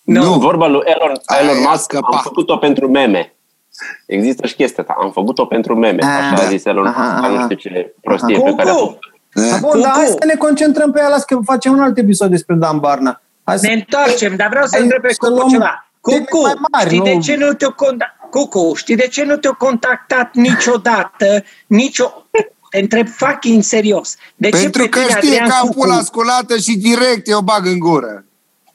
[0.03, 0.23] Nu.
[0.25, 2.13] Nu, vorba lui Elon, Aia Elon i-a Musk, scăpat.
[2.13, 3.35] am făcut-o pentru meme.
[4.07, 6.03] Există și chestia asta, am făcut-o pentru meme.
[6.03, 7.43] Ah, Așa a zis Elon aha, Musk, dar nu aha.
[7.45, 8.79] știu ce prostie Cu, pe care a cu.
[8.79, 8.99] făcut.
[9.53, 10.11] A, bun, Cu- dar hai cu.
[10.11, 13.23] să ne concentrăm pe ea, las că facem un alt episod despre Dan Barna.
[13.45, 13.67] Hai să...
[13.67, 15.85] Ne întoarcem, dar vreau să Hai întreb pe să Coco luăm- ceva.
[16.01, 17.05] Cucu, mai mari, știi nu?
[17.05, 18.29] de ce nu te-o contactat?
[18.31, 22.13] Cucu, știi de ce nu te-a contactat niciodată, nicio...
[22.71, 24.17] Te întreb fucking serios.
[24.37, 27.29] De ce Pentru pe că tine, știe Adrian că am Cucu, pula sculată și direct
[27.29, 28.25] eu bag în gură.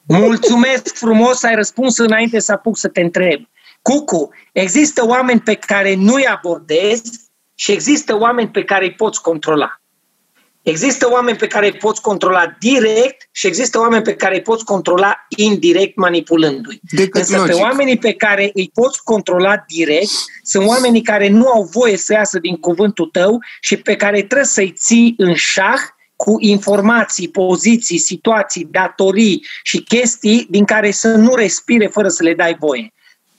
[0.08, 3.41] Mulțumesc frumos, ai răspuns înainte să apuc să te întreb.
[3.89, 7.11] Cucu, există oameni pe care nu-i abordezi
[7.55, 9.81] și există oameni pe care îi poți controla.
[10.61, 14.63] Există oameni pe care îi poți controla direct și există oameni pe care îi poți
[14.63, 16.79] controla indirect manipulându-i.
[16.81, 17.55] Decât Însă logic.
[17.55, 20.09] pe oamenii pe care îi poți controla direct
[20.43, 24.45] sunt oamenii care nu au voie să iasă din cuvântul tău și pe care trebuie
[24.45, 25.79] să-i ții în șah
[26.15, 32.33] cu informații, poziții, situații, datorii și chestii din care să nu respire fără să le
[32.33, 32.93] dai voie.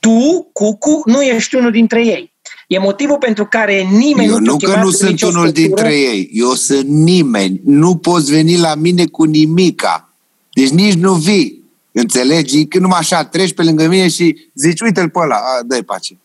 [0.07, 2.33] Tu, Cucu, nu ești unul dintre ei.
[2.67, 5.27] E motivul pentru care nimeni Eu nu, nu te-a că chemat nu în sunt nicio
[5.27, 5.67] unul structură.
[5.67, 6.29] dintre ei.
[6.33, 7.61] Eu sunt nimeni.
[7.65, 10.09] Nu poți veni la mine cu nimica.
[10.53, 11.63] Deci nici nu vii.
[11.91, 12.65] Înțelegi?
[12.65, 16.17] Când numai așa treci pe lângă mine și zici, uite-l pe ăla, a, dă-i pace.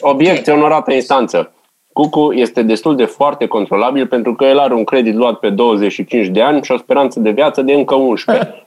[0.00, 1.52] Obiecție onorată instanță.
[1.98, 6.26] Cucu este destul de foarte controlabil pentru că el are un credit luat pe 25
[6.26, 8.44] de ani și o speranță de viață de încă 11.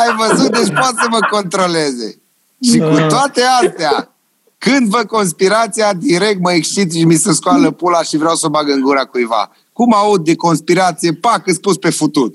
[0.00, 0.58] Ai văzut?
[0.58, 2.22] Deci poate să mă controleze.
[2.62, 4.14] Și cu toate astea,
[4.58, 8.50] când văd conspirația, direct mă excit și mi se scoală pula și vreau să o
[8.50, 9.50] bag în gura cuiva.
[9.72, 12.34] Cum aud de conspirație, pac, îți spus pe futut.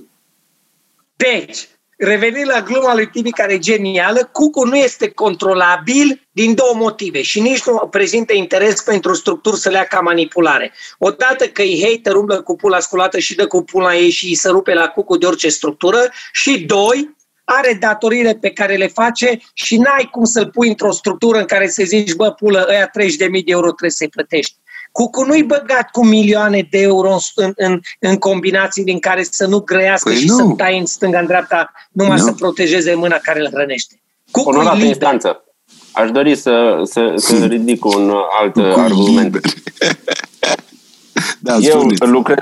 [1.15, 1.67] Deci,
[1.97, 7.21] revenind la gluma lui Tibi, care e genială, Cucu nu este controlabil din două motive
[7.21, 10.73] și nici nu prezintă interes pentru structuri să le ia ca manipulare.
[10.97, 14.35] Odată că e hater, umblă cu pula sculată și dă cu pula ei și îi
[14.35, 19.39] se rupe la Cucu de orice structură și doi, are datoriile pe care le face
[19.53, 23.17] și n-ai cum să-l pui într-o structură în care să zici, bă, pulă, ăia 30.000
[23.17, 24.55] de euro trebuie să-i plătești.
[24.97, 29.59] Cucu nu-i băgat cu milioane de euro în, în, în combinații din care să nu
[29.59, 30.35] grăiască Păi și nu.
[30.35, 32.23] să tai în stânga, în dreapta, numai Nu.
[32.23, 34.01] să protejeze mâna care îl hrănește.
[34.31, 34.87] Cucu Onorată liber.
[34.89, 35.43] instanță.
[35.91, 39.33] Aș dori să, să, să ridic un alt Cu argument.
[39.33, 39.41] liber.
[41.39, 42.05] da, Eu spuneți.
[42.05, 42.37] lucrez,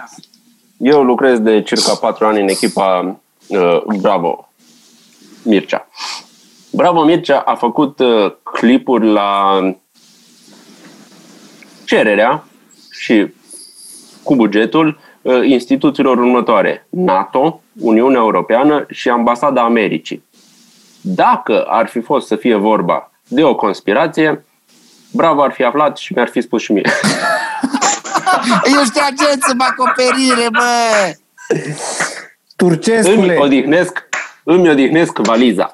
[0.77, 4.49] eu lucrez de circa patru ani în echipa uh, Bravo
[5.43, 5.87] Mircea.
[6.71, 9.59] Bravo Mircea a făcut uh, clipuri la
[11.86, 12.43] cererea
[12.91, 13.27] și
[14.23, 16.88] cu bugetul uh, instituțiilor următoare.
[16.89, 20.23] NATO, Uniunea Europeană și Ambasada Americii.
[21.01, 24.45] Dacă ar fi fost să fie vorba de o conspirație,
[25.15, 26.91] Bravo ar fi aflat și mi-ar fi spus și mie.
[28.81, 31.13] Ești agență în acoperire, bă!
[31.47, 31.65] îmi
[32.55, 34.03] Turcescule, odihnesc,
[34.43, 35.73] îmi odihnesc valiza.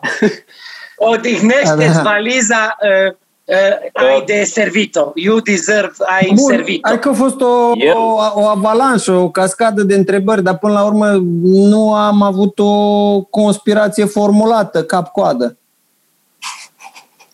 [1.11, 2.01] Odihnește-ți Da, da.
[2.01, 3.15] valiza, uh,
[3.45, 3.55] uh,
[3.93, 5.11] ai de servito.
[5.15, 6.87] You deserve, ai Bun, servito.
[6.87, 10.73] hai că a fost o, Eu- o, o avalanșă, o cascadă de întrebări, dar până
[10.73, 11.07] la urmă
[11.43, 15.55] nu am avut o conspirație formulată, cap-coadă.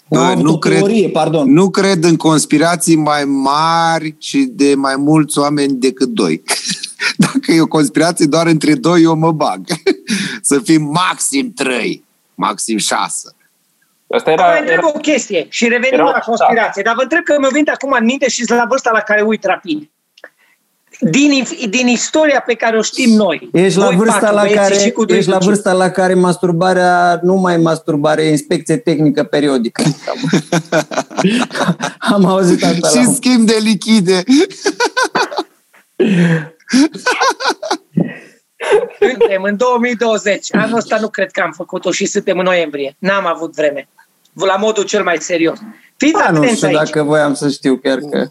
[0.09, 1.53] Nu Bă, am avut nu o cred- teorie, pardon.
[1.53, 6.43] Nu cred în conspirații mai mari și de mai mulți oameni decât doi.
[7.17, 9.61] Dacă e o conspirație doar între doi, eu mă bag.
[10.41, 12.03] Să fim maxim trei,
[12.35, 13.35] maxim șase.
[14.09, 17.01] Asta Era, era, mai întreb era o chestie și revenim era- la conspirație, dar vă
[17.01, 19.89] întreb că mă vine acum în minte și la vârsta la care uit rapid.
[20.99, 24.61] Din, din istoria pe care o știm noi, Ești la, voi vârsta patru la băieții
[24.61, 25.53] care, și cu doi ești la cugini.
[25.53, 29.83] vârsta la care masturbarea, nu mai masturbare, e inspecție tehnică periodică.
[32.13, 34.23] Am auzit asta Și la schimb de lichide.
[38.99, 40.55] Suntem în 2020.
[40.55, 42.95] Anul ăsta nu cred că am făcut-o și suntem în noiembrie.
[42.99, 43.87] N-am avut vreme.
[44.33, 45.57] La modul cel mai serios.
[45.97, 46.77] Fiți Da, nu atenți știu aici.
[46.77, 48.27] dacă voiam să știu chiar că...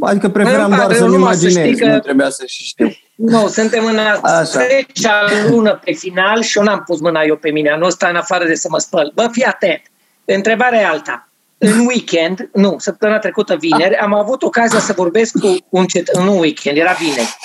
[0.00, 2.42] Adică preferam Îmi doar pare să-mi rău, numai să imaginez, știi că- nu trebuia să
[2.46, 2.92] și știu.
[3.14, 4.58] Nu, suntem în a Așa.
[4.58, 5.12] trecea
[5.48, 8.44] lună pe final și eu n-am pus mâna eu pe mine anul ăsta în afară
[8.46, 9.12] de să mă spăl.
[9.14, 9.82] Bă, fii atent.
[10.24, 11.28] Întrebarea e alta.
[11.64, 16.38] În weekend, nu, săptămâna trecută vineri, am avut ocazia să vorbesc cu un cetățean, nu
[16.38, 17.36] weekend, era vineri.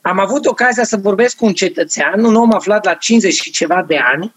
[0.00, 3.84] Am avut ocazia să vorbesc cu un cetățean, un om aflat la 50 și ceva
[3.88, 4.34] de ani,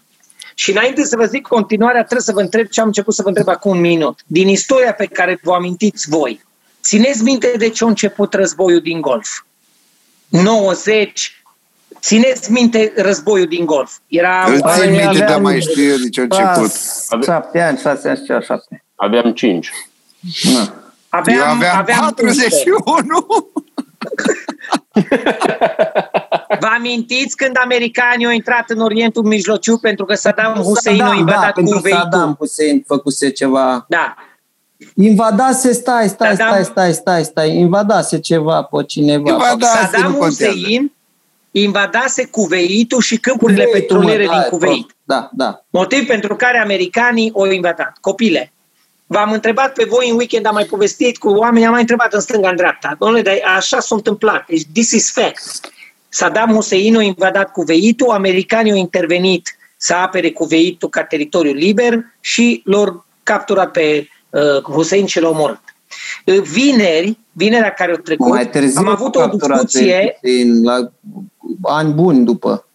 [0.54, 3.28] și înainte să vă zic continuarea, trebuie să vă întreb ce am început să vă
[3.28, 4.20] întreb acum un minut.
[4.26, 6.44] Din istoria pe care vă amintiți voi,
[6.82, 9.28] țineți minte de ce a început războiul din Golf?
[10.28, 11.42] 90,
[12.00, 13.92] țineți minte războiul din Golf.
[14.06, 16.70] Era Îl țin Păi, minte, aveam- dar mai știu eu de ce a început.
[16.70, 18.75] Șase, șapte ani, șase ani și ceva, șapte.
[18.96, 19.70] Aveam cinci.
[20.54, 20.74] Na.
[21.08, 23.26] aveam, Eu aveam, aveam 41.
[26.60, 31.14] Vă amintiți când americanii au intrat în Orientul Mijlociu pentru că Saddam Hussein a Saddam,
[31.14, 32.00] da, invadat pentru Kuwaitul?
[32.02, 33.84] Saddam Hussein făcuse ceva.
[33.88, 34.14] Da.
[34.94, 39.30] Invadase, stai, stai, Saddam- stai, stai, stai, stai, invadase ceva pe cineva.
[39.30, 40.52] Invada- Da, asta Saddam nu contează.
[40.52, 40.92] Hussein
[41.50, 44.96] invadase Kuwaitul și câmpurile Kuwaitul, petroliere mă, din da, Kuwait.
[45.04, 45.64] Da, da.
[45.70, 47.96] Motiv pentru care americanii au invadat.
[48.00, 48.52] Copile,
[49.06, 52.20] v-am întrebat pe voi în weekend, am mai povestit cu oameni, am mai întrebat în
[52.20, 52.96] stânga, în dreapta.
[52.98, 54.46] Domnule, dar așa s-a întâmplat.
[54.46, 55.72] Deci, this is fact.
[56.08, 62.62] Saddam Hussein a invadat Cuveitul, americanii au intervenit să apere Cuveitul ca teritoriu liber și
[62.64, 65.60] l-au capturat pe uh, Hussein și l-au omorât.
[66.24, 70.92] Uh, Vineri, vinerea care a trecut, Mai târziu am avut o capturat discuție În, la
[71.62, 72.66] ani buni după.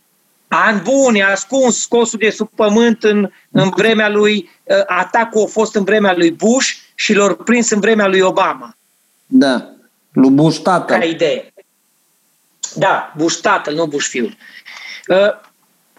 [0.53, 5.45] Ani buni, a ascuns scosul de sub pământ în, în vremea lui, uh, atacul a
[5.45, 8.75] fost în vremea lui Bush și l-au prins în vremea lui Obama,
[9.25, 9.65] Da.
[10.11, 11.05] Lui Bush ca tată.
[11.05, 11.53] idee.
[12.75, 14.35] Da, Bush tatăl, nu Bush fiul.
[15.07, 15.17] Uh,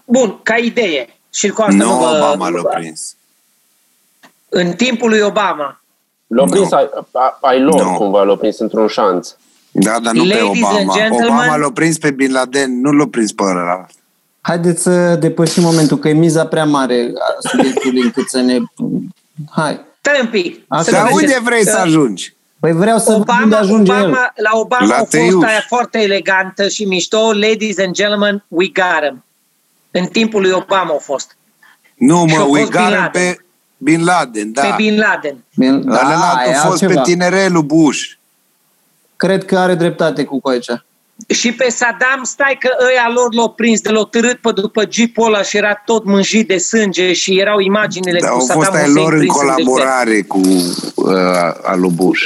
[0.05, 1.07] Bun, ca idee.
[1.33, 2.05] Și cu asta Nu, nu vă...
[2.05, 3.15] Obama l-a prins.
[4.49, 5.81] În timpul lui Obama.
[6.27, 7.93] L-au prins ai, a- ai lor, Nu.
[7.97, 9.29] cumva, l-au prins într-un șanț.
[9.71, 10.93] Da, dar nu pe Ladies and Obama.
[10.97, 13.85] gentlemen- Obama l-a prins pe Bin Laden, nu l-a prins pe ăla.
[14.45, 18.57] Haideți să depășim momentul, că e miza prea mare a subiectului încât să ne...
[19.51, 19.79] Hai.
[19.99, 20.59] Stai un pic.
[20.67, 20.81] Așa.
[20.83, 21.23] să Dar vedeți.
[21.23, 22.33] unde vrei să Uh, ajungi?
[22.59, 23.99] Păi vreau să văd unde Obama, ajunge el.
[24.01, 25.43] Obama, la Obama La a fost Teiuș.
[25.45, 27.31] aia foarte elegantă și mișto.
[27.33, 29.23] Ladies and gentlemen, we got him.
[29.91, 31.37] În timpul lui Obama a fost.
[31.95, 33.09] Nu, și mă, a fost Bin uigară Laden.
[33.11, 33.37] pe
[33.77, 34.61] Bin Laden, da.
[34.61, 35.43] Pe Bin Laden.
[35.55, 37.01] Bine, Da, Ălălalt e a fost pe altceva.
[37.01, 38.01] tinerelul Bush.
[39.15, 40.85] Cred că are dreptate cu Coicea.
[41.27, 45.25] Și pe Saddam, stai că ăia lor l-au prins de l-au târât pe după jeepul
[45.25, 48.75] ăla și era tot mânjit de sânge și erau imaginile Dar cu au Saddam fost
[48.75, 50.37] ai Hussein lor în prins colaborare cu
[50.95, 51.15] uh,
[51.63, 52.21] al lui Bush.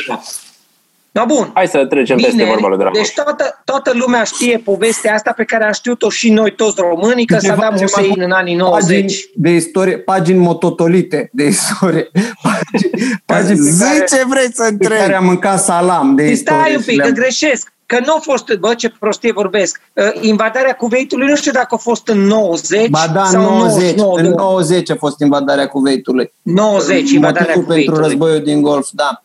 [1.11, 1.51] Da, bun.
[1.53, 2.97] Hai să trecem peste vorba lui Dragoș.
[3.01, 7.25] Deci toată, toată lumea știe povestea asta pe care a știut-o și noi toți românii,
[7.25, 11.43] că Ceva- Saddam ceva Hussein cu în anii Pagini 90 de istorie, pagini mototolite de
[11.43, 12.11] istorie.
[12.43, 12.91] Pagini,
[13.25, 15.13] pagini pe Zi care, ce vreți să pe care întrebi.
[15.13, 16.61] am mâncat salam de Păi istorie.
[16.61, 17.71] Stai un și pic, că le-am- greșesc.
[17.87, 19.81] Că nu a fost, bă, ce prostie vorbesc.
[19.93, 24.19] Uh, invadarea Cuveitului, nu știu dacă a fost în 90 Ba da, sau 90, 99.
[24.19, 26.33] în 90 a fost invadarea Cuveitului.
[26.41, 28.01] 90, invadarea Motivul pentru Cuveitului.
[28.07, 29.21] războiul din Golf, da.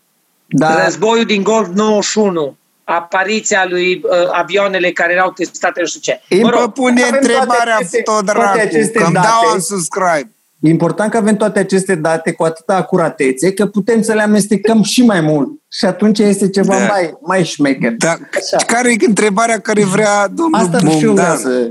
[0.47, 2.57] Da, Războiul din Golf 91.
[2.85, 6.21] Apariția lui uh, avioanele care erau testate, nu știu ce.
[6.29, 9.15] Îmi Mă mă rog, pune avem întrebarea toate aceste- tot toate dracu, aceste că îmi
[9.15, 9.27] date.
[9.43, 10.33] dau un subscribe.
[10.63, 14.83] E important că avem toate aceste date cu atâta acuratețe că putem să le amestecăm
[14.83, 15.49] și mai mult.
[15.69, 16.87] Și atunci este ceva Da.
[16.87, 17.93] mai, mai șmecher.
[17.99, 18.57] Dar Așa.
[18.67, 21.37] care e întrebarea care vrea domnul Asta și eu vreau Bogdan?
[21.37, 21.71] să...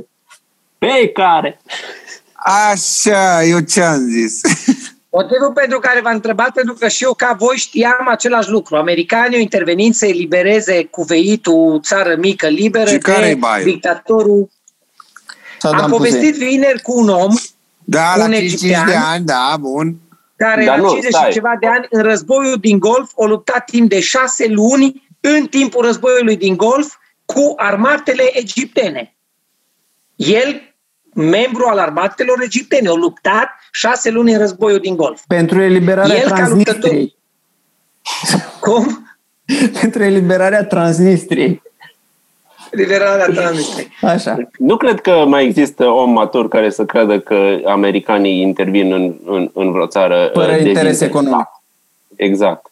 [0.77, 1.59] Pe care?
[2.71, 4.41] Așa, eu ce-am zis?
[5.13, 8.75] Motivul pentru care v-am întrebat, pentru că și eu ca voi știam același lucru.
[8.75, 13.71] Americanii au intervenit să elibereze cuveitul, țară mică, liberă, Și care-i de baiul?
[13.71, 14.49] dictatorul.
[15.59, 16.13] Saddam Am Hussein.
[16.13, 17.33] povestit vineri cu un om
[17.83, 18.85] Da, Un la 55 egiptean.
[18.85, 19.95] de ani, da, bun.
[20.35, 21.25] care Dar la nu, 50 stai.
[21.25, 25.45] și ceva de ani în războiul din Golf a luptat timp de șase luni în
[25.47, 29.15] timpul războiului din Golf cu armatele egiptene.
[30.15, 30.75] El,
[31.13, 35.21] membru al armatelor egiptene, a luptat șase luni în războiul din Golf.
[35.27, 37.15] Pentru eliberarea El ca Transnistriei.
[38.59, 39.07] Cum?
[39.81, 41.61] Pentru eliberarea Transnistriei.
[42.71, 43.87] Liberarea Transnistriei.
[44.01, 44.37] Așa.
[44.57, 49.49] Nu cred că mai există om matur care să creadă că americanii intervin în, în,
[49.53, 51.03] în vreo țară Fără uh, de interes zi.
[51.03, 51.47] economic.
[52.15, 52.71] Exact.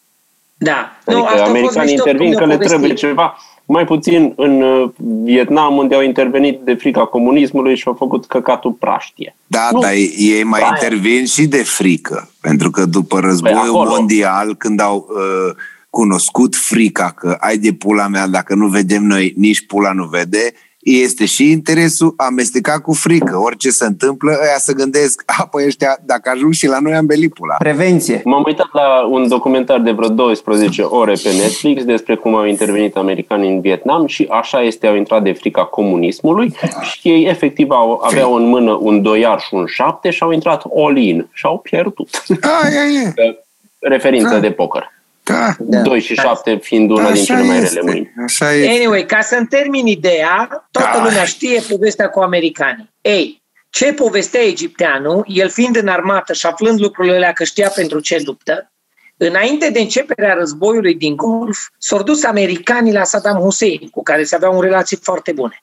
[0.58, 0.92] Da.
[1.06, 3.08] Adică asta a fost americanii mișto intervin cum că ne-au le trebuie povestit.
[3.10, 3.38] ceva.
[3.66, 4.90] Mai puțin în uh,
[5.24, 9.36] Vietnam, unde au intervenit de frica comunismului și au făcut căcatul praștie.
[9.48, 9.80] Da, Nu.
[9.80, 10.78] dar ei mai Aia.
[10.82, 12.30] intervin și de frică.
[12.42, 13.90] Pentru că după războiul Păi acolo.
[13.90, 15.56] mondial, când au uh,
[15.90, 20.54] cunoscut frica că ai de pula mea, dacă nu vedem noi, nici pula nu vede,
[20.80, 23.38] este și interesul amestecat cu frică.
[23.38, 27.34] Orice se întâmplă, ăia să gândesc, apoi ăștia, dacă ajung și la noi, am belit
[27.34, 27.56] pula.
[27.56, 28.22] Prevenție.
[28.26, 32.96] M-am uitat la un documentar de vreo 12 ore pe Netflix despre cum au intervenit
[32.96, 36.54] americanii în Vietnam și așa este, au intrat de frica comunismului
[36.92, 40.64] și ei efectiv au, aveau în mână un doiar și un șapte și au intrat
[40.76, 42.24] all-in și au pierdut.
[42.64, 42.84] Aia
[43.16, 43.38] e,
[43.80, 44.40] Referință Da.
[44.40, 44.92] de poker.
[45.34, 45.56] Da.
[45.60, 45.82] Da.
[45.82, 48.14] 2 și 7 fiind una din cele mai rele este, mâini.
[48.26, 48.70] Așa e.
[48.70, 51.04] Anyway, ca să-mi termin ideea, toată Da.
[51.04, 52.90] lumea știe povestea cu americanii.
[53.02, 58.00] Ei, ce povestea egipteanul, el fiind în armată și aflând lucrurile alea că știa pentru
[58.00, 58.72] ce luptă,
[59.18, 64.36] înainte de începerea războiului din Golf, s-au dus americanii la Saddam Hussein, cu care se
[64.36, 65.62] aveau un relații foarte bune.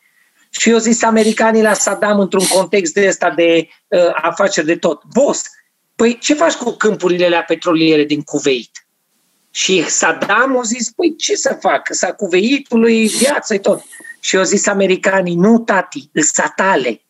[0.50, 5.02] Și eu zis americanii la Saddam într-un context de ăsta de uh, afaceri de tot.
[5.12, 5.42] Boss,
[5.96, 8.86] păi ce faci cu câmpurile alea petroliere din Kuwait?
[9.57, 11.88] Și Saddam a zis, păi ce să fac?
[11.90, 13.82] Să cuveitului viață tot.
[14.20, 17.00] Și au zis americanii, nu tati, îs satale.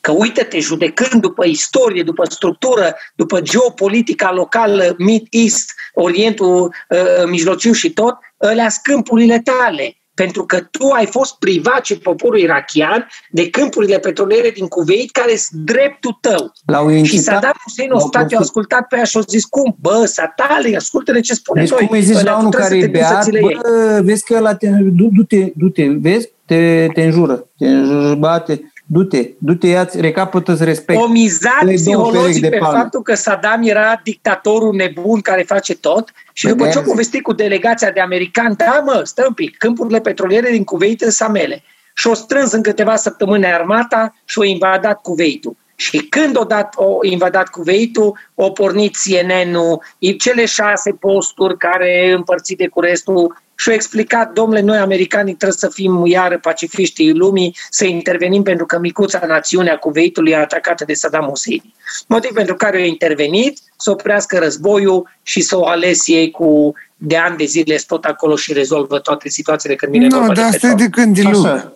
[0.00, 7.90] Că uite-te, judecând după istorie, după structură, după geopolitica locală, Mid-East, Orientul uh, Mijlociu și
[7.92, 9.99] tot, ălea câmpurile tale.
[10.22, 15.36] Pentru că tu ai fost privat și poporul irachian de câmpurile petroliere din Kuwait care
[15.36, 16.52] sunt dreptul tău.
[16.66, 19.20] L-au Și incitat, Saddam Hussein o l-au stat, i-a profit- ascultat pe ea și a
[19.20, 19.76] zis, cum?
[19.80, 21.86] Bă, satale, ascultă-le ce spune Deci noi.
[21.86, 23.24] cum îi zici Ăla la tu unul trebuie care să e te duci să beat,
[23.24, 23.58] ți le iei.
[23.62, 28.72] bă, vezi că ăla te, du, du-te, du-te, vezi, te, te înjură, te înjură, bate,
[28.92, 31.00] du-te, du-te, ia-ți, recapătă-ți respect.
[31.00, 32.78] O mizat Dă-i două perechi psihologic de pe palme.
[32.78, 36.78] faptul că Saddam era dictatorul nebun care face tot și după ce Vedeți?
[36.78, 41.00] a povestit cu delegația de americani, da mă, stă un pic, câmpurile petroliere din Kuwait
[41.00, 41.62] sunt samele.
[41.94, 45.56] Și o strâns în câteva săptămâni armata și o invadat Kuwaitul.
[45.76, 49.82] Și când o dat, o invadat Kuwaitul, o pornit CNN-ul,
[50.18, 55.68] cele șase posturi care împărțite cu restul și au explicat, domnule, noi americanii trebuie să
[55.68, 60.92] fim iară pacifiștii lumii, să intervenim pentru că micuța națiune a Kuwaitului e atacată de
[60.92, 61.62] Saddam Hussein.
[62.06, 67.16] Motiv pentru care au intervenit, să oprească războiul și să o ales ei cu de
[67.16, 70.36] ani de zile sunt tot acolo și rezolvă toate situațiile când vine Nu, vorba dar
[70.36, 70.86] de asta e petrol.
[70.86, 71.48] de când din lume.
[71.48, 71.72] Așa.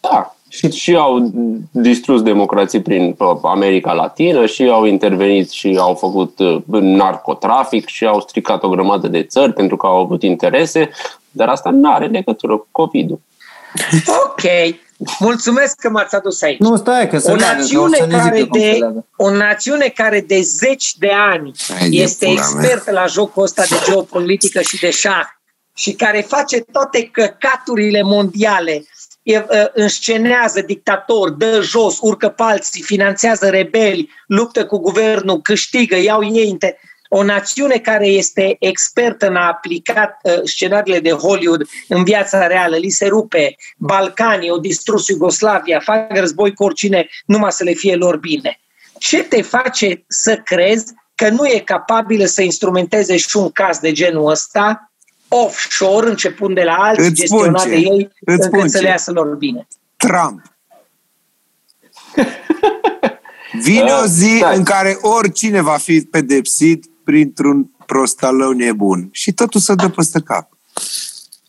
[0.00, 0.36] Da.
[0.52, 1.32] Și, și au
[1.70, 8.06] distrus democrații prin uh, America Latină și au intervenit și au făcut uh, narcotrafic și
[8.06, 10.90] au stricat o grămadă de țări pentru că au avut interese,
[11.30, 13.20] dar asta nu are legătură cu COVID-ul.
[14.26, 14.42] Ok,
[15.18, 16.58] mulțumesc că m-ați adus aici.
[16.58, 18.70] Nu, stai, că se o leagă, că o națiune, să ne care zică cum se
[18.72, 19.06] de, leagă.
[19.16, 22.44] o națiune care de zeci de ani Hai de este pula mea.
[22.44, 25.26] expertă la jocul ăsta de geopolitică și de șah
[25.74, 28.91] și care face toate căcaturile mondiale, e, uh,
[29.72, 36.56] înscenează dictatori, dă jos, urcă pe alții, finanțează rebeli, luptă cu guvernul, câștigă, iau ei
[36.56, 42.46] inter- o națiune care este expertă în a aplica uh, scenariile de Hollywood în viața
[42.46, 47.72] reală, li se rupe Balcanii, o distrus Iugoslavia, fac război cu oricine, numai să le
[47.72, 48.60] fie lor bine.
[48.98, 53.92] Ce te face să crezi că nu e capabilă să instrumenteze și un caz de
[53.92, 54.91] genul ăsta
[55.34, 57.68] offshore, începând de la alții, Îți spun gestionat ce.
[57.68, 58.82] de ei, Îți spun încât să ce.
[58.82, 59.66] le iasă lor bine.
[59.96, 60.42] Trump.
[63.62, 64.56] Vine o zi Stai.
[64.56, 70.48] în care oricine va fi pedepsit printr-un prostalău nebun și totul să dă peste cap.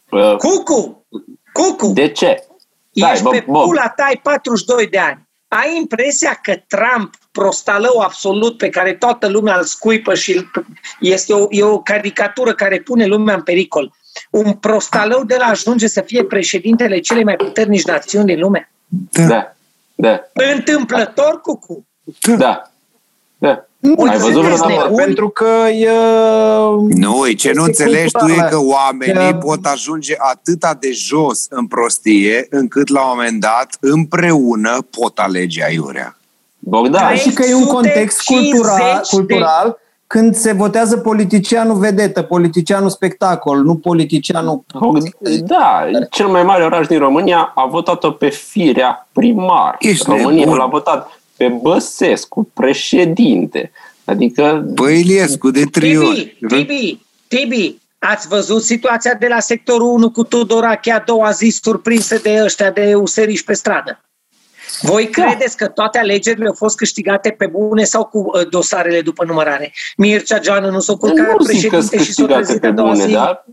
[0.10, 1.06] Uh, Cucu!
[1.54, 1.88] Cucu!
[1.88, 2.44] De ce?
[2.92, 3.62] Ești bă, pe bă.
[3.64, 5.28] pula ta, ai 42 de ani.
[5.48, 10.66] Ai impresia că Trump, prostalău absolut pe care toată lumea îl scuipă și îl-
[11.00, 13.92] este o, e o caricatură care pune lumea în pericol.
[14.30, 18.72] Un prostalău de la ajunge să fie președintele celei mai puternici națiuni din lume?
[19.12, 19.26] Da.
[19.26, 19.54] Da,
[19.96, 20.20] da,
[20.54, 21.86] Întâmplător, Cucu!
[22.38, 22.72] da.
[23.38, 23.66] da.
[23.80, 24.84] Nu Ai văzut sunteți vreodată?
[24.84, 25.04] nebuni?
[25.04, 25.90] Pentru că e...
[27.00, 30.92] Nu, ce nu Este înțelegi tu e cultura că oamenii că- pot ajunge atâta de
[30.92, 36.18] jos în prostie, încât la un moment dat, împreună, pot alege aiurea.
[36.64, 41.78] Bogdan, Trei- și că e un context 350 cultural, de- cultural când se votează politicianul
[41.78, 44.64] vedetă, politicianul spectacol, nu politicianul...
[45.44, 49.76] Da, cel mai mare oraș din România a votat-o pe firea primar.
[49.80, 50.58] Ești România nebun.
[50.58, 53.72] l-a votat pe Băsescu, președinte.
[54.06, 56.38] Adică, Băi, Iliescu, de trei ori.
[56.48, 61.60] Tibi, Tibi, Tibi, ați văzut situația de la sectorul 1 cu Tudorache a doua zi
[61.62, 64.00] surprinsă de ăștia de useriși pe stradă?
[64.82, 69.26] Voi credeți că toate alegerile au fost câștigate pe bune sau cu uh, dosarele după
[69.26, 69.74] numărare?
[69.98, 72.68] Mircea Geană nu s-a culcat nu zic că sunt președinte și s-a câștigate trezit pe
[72.68, 73.12] a doua bune, zi?
[73.12, 73.46] dar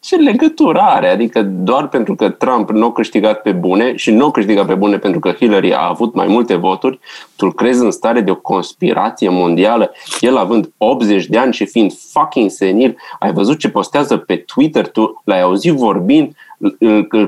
[0.00, 1.08] ce legătură are?
[1.08, 4.74] Adică doar pentru că Trump nu a câștigat pe bune și nu a câștigat pe
[4.74, 6.98] bune pentru că Hillary a avut mai multe voturi,
[7.36, 11.92] tu crezi în stare de o conspirație mondială, el având 80 de ani și fiind
[12.12, 16.53] fucking senil, ai văzut ce postează pe Twitter, tu l-ai auzit vorbind, îl, îl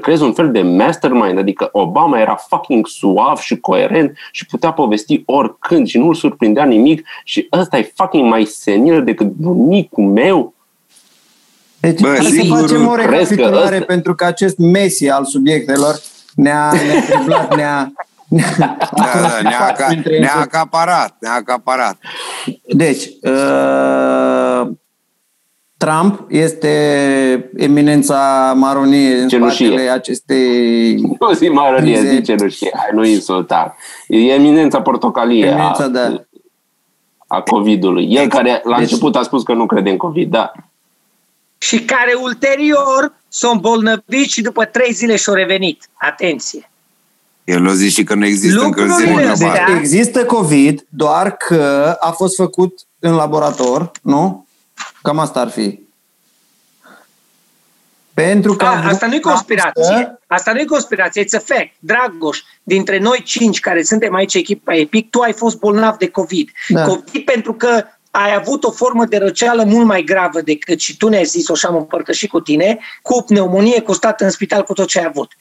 [0.03, 5.23] crezi un fel de mastermind, adică Obama era fucking suav și coerent și putea povesti
[5.27, 10.55] oricând și nu îl surprindea nimic și ăsta e fucking mai senil decât bunicul meu.
[11.81, 15.09] Deci Bă, Bă, să sigur, facem o crezi că recapitulare ăsta- pentru că acest Messi
[15.09, 15.95] al subiectelor
[16.35, 17.93] ne-a, ne-a triplat, ne-a...
[18.29, 20.43] ne-a Da, da, ne-a, aca- printre ne-a ei.
[20.43, 21.97] acaparat, ne-a acaparat.
[22.67, 24.69] Deci, uh,
[25.77, 26.71] Trump este
[27.57, 29.67] eminența maronie în Cenușie.
[29.67, 30.95] spatele acestei...
[30.95, 32.15] Nu zi maronie, Crize.
[32.15, 33.77] zi cenușie, hai nu insulta.
[34.09, 36.25] E eminența portocalie Eminența, a, da.
[37.27, 38.07] a COVID-ului.
[38.15, 40.53] El care la început a spus că nu crede în COVID, da.
[41.59, 45.89] Și care ulterior s-au îmbolnăvit și după trei zile și-au revenit.
[45.95, 46.71] Atenție!
[47.45, 49.73] El a zis și că nu există Lucrurile încălzire astea- globală.
[49.73, 54.46] Deci există COVID, doar că a fost făcut în laborator, nu?
[55.07, 55.85] Cam asta ar fi.
[58.15, 58.65] Pentru că...
[58.65, 60.19] A, a vrut asta nu e să- conspirație.
[60.27, 61.71] Asta nu e conspirație, it's a fact.
[61.79, 66.51] Dragoș, dintre noi cinci care suntem aici echipa Epic, tu ai fost bolnav de COVID.
[66.69, 66.85] Da.
[66.85, 71.09] COVID pentru că ai avut o formă de răceală mult mai gravă decât și tu
[71.09, 74.87] ne-ai zis-o și am împărtășit cu tine, cu pneumonie, cu stat în spital cu tot
[74.89, 75.33] ce ai avut.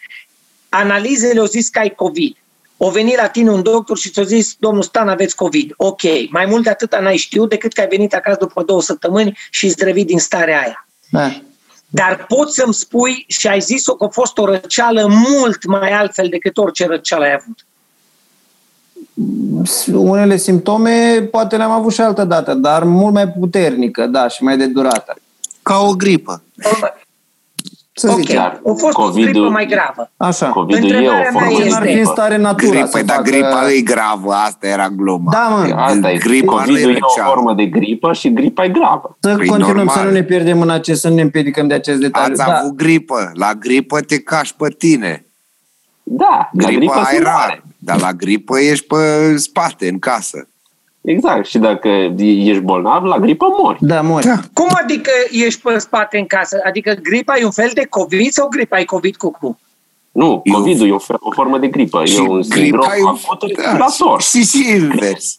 [0.69, 2.37] Analizele au zis că ai COVID.
[2.77, 5.73] O venit la tine un doctor și ți-a zis, domnul Stan, aveți COVID.
[5.77, 9.37] Ok, mai mult de atât n-ai știut decât că ai venit acasă după două săptămâni
[9.49, 10.87] și îți din starea aia.
[11.09, 11.41] Da.
[11.89, 16.27] Dar poți să-mi spui și ai zis-o că a fost o răceală mult mai altfel
[16.29, 17.65] decât orice răceală ai avut.
[19.93, 24.57] Unele simptome poate le-am avut și altă dată, dar mult mai puternică, da, și mai
[24.57, 25.15] de durată.
[25.61, 26.43] Ca o gripă.
[27.97, 28.39] Să ok, zicem.
[28.41, 30.11] a fost o COVID-ul- gripă mai gravă.
[30.17, 30.47] Așa.
[30.49, 32.11] COVID-ul e Întrebarea o mea formă este- de N-ar fi în gripă.
[32.11, 35.31] stare natura Gripă, să dar facă- gripa e gravă, asta era gluma.
[35.31, 35.73] Da, mă.
[35.75, 36.17] Asta e.
[36.17, 37.33] Gripa nu COVID-ul e e o răceală.
[37.33, 39.17] formă de gripă și gripa e gravă.
[39.19, 39.95] Să Păi continuăm normal.
[39.97, 42.33] să nu ne pierdem în acest, să nu ne împiedicăm de acest detaliu.
[42.39, 42.57] Ați Da.
[42.57, 43.31] avut gripă.
[43.33, 45.25] La gripă te cași pe tine.
[46.03, 47.33] Da, la gripă Gripa ai sunt rar.
[47.35, 47.63] mare.
[47.77, 48.97] Dar la gripă ești pe
[49.37, 50.47] spate, în casă.
[51.05, 51.45] Exact.
[51.45, 53.77] Și dacă ești bolnav, la gripă mori.
[53.81, 54.25] Da, mori.
[54.25, 54.39] Da.
[54.53, 56.59] Cum adică ești pe spate în casă?
[56.65, 59.59] Adică gripa e un fel de COVID sau gripa e COVID cu cu?
[60.11, 62.03] Nu, Eu- COVID-ul e o, fe- o formă de gripă.
[62.05, 64.21] E un sindrom gripa e un- acut da, respirator.
[64.21, 65.37] Și, și invers.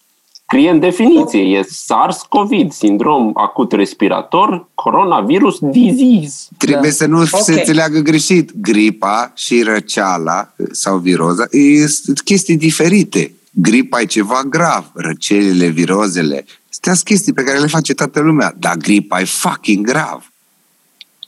[0.48, 6.48] Scrie în definiție, e SARS-CoV, sindrom acut respirator, coronavirus disease.
[6.58, 6.94] Trebuie Da.
[6.96, 7.26] să nu Ok.
[7.42, 8.50] se înțeleagă greșit.
[8.60, 11.44] Gripa și răceala sau viroza
[11.86, 13.32] sunt chestii diferite.
[13.58, 14.90] Gripa e ceva grav.
[14.94, 18.54] Răcelile, virozele, astea sunt chestii pe care le face toată lumea.
[18.58, 20.30] Dar gripa e fucking grav.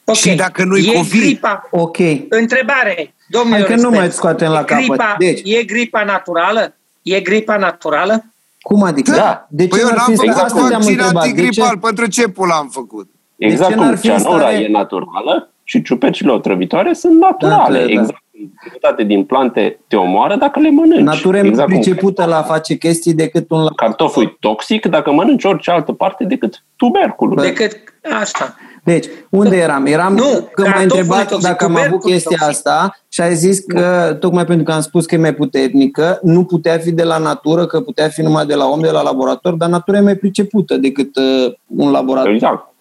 [0.04, 0.16] Ok.
[0.16, 1.20] Și dacă nu-i e COVID?
[1.20, 1.96] gripa, Ok.
[2.28, 4.86] Întrebare, domnule Hai că nu Răspen, mai scoatem la e capăt.
[4.86, 5.40] gripa, Deci.
[5.44, 6.74] E gripa naturală?
[7.02, 8.24] E gripa naturală?
[8.60, 9.10] Cum adică?
[9.10, 9.46] Da.
[9.50, 11.22] De ce Păi eu n-ar n-am fi făcut asta te-am vaccin întrebat.
[11.24, 11.36] De ce?
[11.40, 11.78] antigripal.
[11.78, 13.10] Pentru ce pula am făcut?
[13.36, 17.78] Exact ce cum n-ar fi în cianura stare- e naturală și ciupercile otrăvitoare sunt naturale.
[17.78, 17.90] Da, da.
[17.90, 18.22] Exact.
[18.64, 21.02] Jumătate din plante te omoară dacă le mănânci.
[21.02, 24.86] Natura e mai exact cum pricepută la a face chestii decât un Cartoful e toxic
[24.86, 27.34] dacă mănânci orice altă parte decât tuberculul.
[27.34, 27.42] Bă.
[27.42, 27.76] Decât
[28.20, 28.54] asta.
[28.84, 29.86] Deci, unde eram?
[29.86, 32.56] Eram Nu, că m-ai cartoful e întrebat toxic, dacă am avut tuberculul e chestia toxic.
[32.56, 36.44] asta și ai zis că, tocmai pentru că am spus că e mai puternică, nu
[36.44, 39.54] putea fi de la natură, că putea fi numai de la om, de la laborator,
[39.54, 42.74] dar natura e mai pricepută decât uh, un laborator Exact.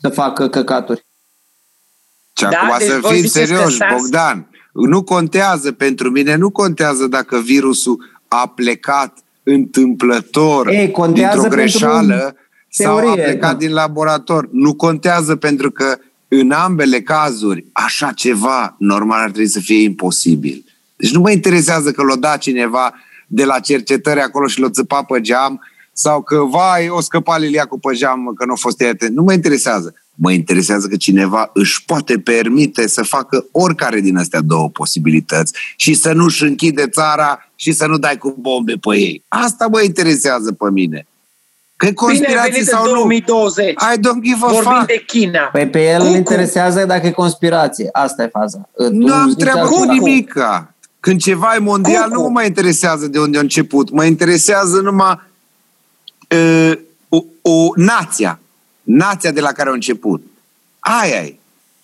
[0.00, 1.04] să facă căcaturi.
[2.36, 4.49] Și Da, acum deci să voi fim ziceți că serioși, SARS Bogdan.
[4.72, 11.78] Nu contează pentru mine, nu contează dacă virusul a plecat întâmplător Ei, contează dintr-o pentru
[11.78, 12.36] greșeală
[12.68, 13.56] sau a teorie, plecat da.
[13.56, 14.48] din laborator.
[14.52, 15.98] Nu contează pentru că
[16.28, 20.64] în ambele cazuri așa ceva normal ar trebui să fie imposibil.
[20.96, 22.94] Deci nu mă interesează că l-o da cineva
[23.26, 25.60] de la cercetări acolo și l-o țăpa pe geam
[26.02, 29.16] sau că, vai, o scăpa Lilia cu pe geam că nu a fost ea atent.
[29.16, 29.94] Nu mă interesează.
[30.14, 35.94] Mă interesează că cineva își poate permite să facă oricare din astea două posibilități și
[35.94, 39.24] să nu-și închide țara și să nu dai cu bombe pe ei.
[39.28, 41.06] Asta mă interesează pe mine.
[41.76, 42.94] Că Bine, ai conspirații venit sau în nu.
[42.96, 43.66] 2020.
[43.70, 44.86] I don't give a Vorbim fuck.
[44.86, 45.40] de China.
[45.52, 47.88] Păi pe el Cu- îl cu- interesează dacă e conspirație.
[47.92, 48.68] Asta e faza.
[48.76, 49.92] Tu Nu am zici treabă cu altceva.
[49.92, 50.74] nimica.
[51.00, 53.90] Când ceva e mondial, Cu- nu cu- mă mai interesează de unde a început.
[53.90, 55.20] Mă interesează numai uh,
[57.08, 58.40] o, o nația.
[58.82, 60.22] Nația de la care a început.
[60.78, 61.34] Aia e.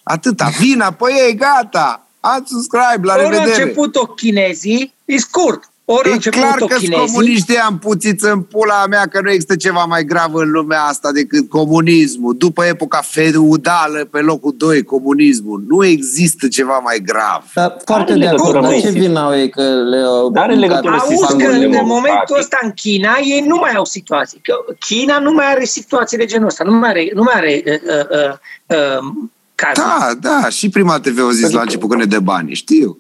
[0.03, 0.49] Atâta.
[0.59, 2.07] Vina pe ei, gata.
[2.21, 3.63] Ați subscribe, la Ori au revedere.
[3.63, 5.71] început-o chinezii, e scurt.
[5.89, 7.07] Ori au E clar început-o că sunt chinezii.
[7.15, 11.13] comuniștii am puțit în pula mea că nu există ceva mai grav în lumea asta
[11.13, 12.35] decât comunismul.
[12.39, 15.65] După epoca feudală, pe locul 2, comunismul.
[15.69, 17.45] Nu există ceva mai grav.
[17.55, 18.43] Dar foarte Are de acord.
[18.45, 18.91] legătură, Dar mă.
[18.93, 20.31] ce vină au ei că le-au...
[20.31, 21.93] N-are legătură mâncat sistemul Auzi că sistemul în democratic.
[22.05, 24.41] momentul ăsta în China ei nu mai au situații.
[24.43, 26.65] Că China nu mai are situații de genul ăsta.
[26.65, 29.87] Nu mai are, nu mai are uh, uh, uh, uh, cazuri.
[29.87, 32.99] Da, da, și prima TV au zis la început că ne dă bani, știu.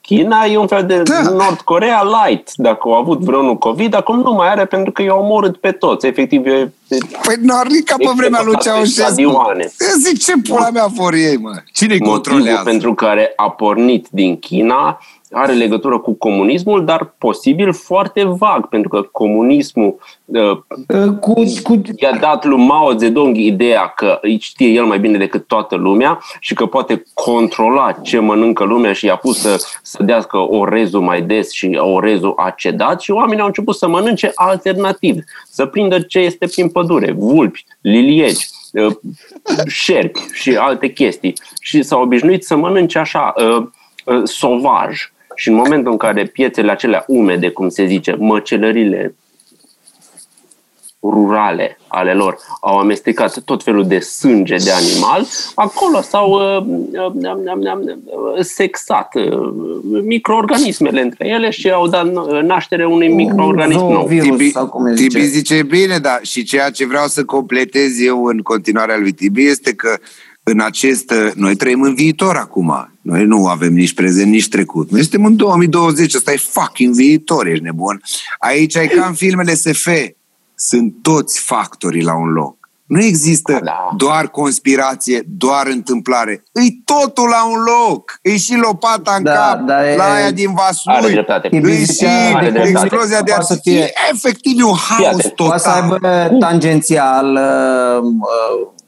[0.00, 1.20] China e un fel de Da.
[1.30, 2.52] Nord Corea light.
[2.56, 6.06] Dacă au avut vreunul COVID, acum nu mai are pentru că i-au omorât pe toți.
[6.06, 9.00] Efectiv, e, e Păi Nori, ca pe vremea lui pe Ceaușescu.
[9.02, 9.62] stadioane.
[9.78, 11.50] Eu Zic, ce pula mea vor ei, mă?
[11.72, 12.62] Cine-i Motivul controlează?
[12.64, 14.98] pentru care a pornit din China
[15.32, 20.58] are legătură cu comunismul, dar posibil foarte vag, pentru că comunismul uh,
[21.20, 25.46] Cu, cu, i-a dat lui Mao Zedong ideea că îi știe el mai bine decât
[25.46, 30.36] toată lumea și că poate controla ce mănâncă lumea și i-a pus să, să dească
[30.36, 35.16] orezul mai des și orezul a cedat și oamenii au început să mănânce alternativ,
[35.48, 38.96] să prindă ce este prin pădure, vulpi, lilieci, uh,
[39.66, 43.66] șerpi și alte chestii și s-au obișnuit să mănânce așa uh,
[44.04, 45.10] uh, sovaj.
[45.40, 49.14] Și în momentul în care piețele acelea umede, cum se zice, măcelările
[51.02, 56.66] rurale ale lor au amestecat tot felul de sânge de animal, acolo s-au uh,
[57.16, 62.12] uh, sexat uh, microorganismele între ele și au dat
[62.42, 64.08] naștere unui microorganism nou.
[64.08, 64.52] Tibi,
[64.94, 66.18] Tibi zice bine, da.
[66.22, 69.98] Și ceea ce vreau să completez eu în continuarea lui Tibi este că
[70.42, 71.14] în acest...
[71.34, 72.90] Noi trăim în viitor acum.
[73.02, 74.90] Noi nu avem nici prezent, nici trecut.
[74.90, 78.02] Noi suntem în 2020, ăsta e fucking viitor, ești nebun.
[78.38, 79.88] Aici e ca în filmele SF.
[80.54, 82.58] Sunt toți factorii la un loc.
[82.90, 83.88] Nu există da.
[83.96, 86.42] doar conspirație, doar întâmplare.
[86.52, 88.18] E totul la un loc.
[88.22, 90.20] E și lopata în da, cap, da, la e...
[90.20, 91.24] aia din Vaslui.
[91.50, 92.06] E și
[92.64, 93.84] explozia de artificiu.
[94.12, 95.46] Efectiv e un haos total.
[95.46, 95.98] Poate să aibă
[96.38, 98.78] tangențial uh, uh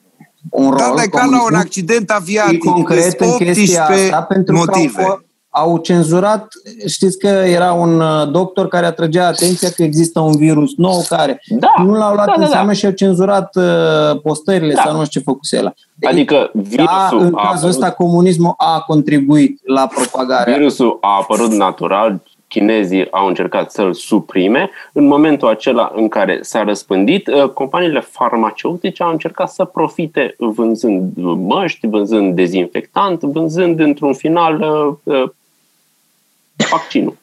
[0.50, 0.96] un da, rol.
[0.96, 2.58] Da, ca la un accident aviatic.
[2.58, 5.02] concret în chestia asta, pentru motive.
[5.02, 5.20] că au,
[5.64, 6.48] au cenzurat,
[6.86, 11.42] știți că era un uh, doctor care atrăgea atenția că există un virus nou care
[11.48, 12.72] da, nu l-au luat da, în da, seamă da.
[12.72, 14.82] și au cenzurat uh, postările da.
[14.84, 15.74] sau nu știu ce făcuse el.
[16.02, 20.56] Adică virusul da, în cazul apărut, ăsta comunismul a contribuit la propagarea.
[20.56, 22.22] Virusul a apărut natural,
[22.52, 24.70] chinezii au încercat să-l suprime.
[24.92, 31.12] În momentul acela în care s-a răspândit, uh, companiile farmaceutice au încercat să profite vânzând
[31.36, 35.30] măști, vânzând dezinfectant, vânzând într-un final uh, uh,
[36.70, 37.16] vaccinul.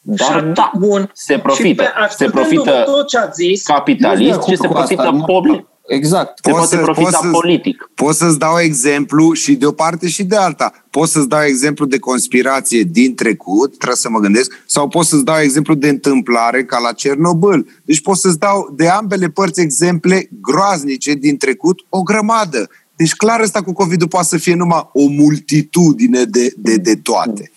[0.00, 1.10] Dar da, Bun.
[1.12, 1.84] se profită.
[2.08, 5.66] Se profită tot ce ați zis, capitalist și se profită public.
[5.90, 6.38] Exact.
[6.42, 7.90] Se poate să, profita poți politic.
[7.94, 10.72] Pot să-ți dau exemplu și de o parte și de alta.
[10.90, 15.24] Pot să-ți dau exemplu de conspirație din trecut, trebuie să mă gândesc, sau pot să-ți
[15.24, 17.66] dau exemplu de întâmplare ca la Cernobâl.
[17.84, 22.68] Deci pot să-ți dau de ambele părți exemple groaznice din trecut, o grămadă.
[22.96, 27.50] Deci clar asta cu COVID-ul poate să fie numai o multitudine de, de, de toate.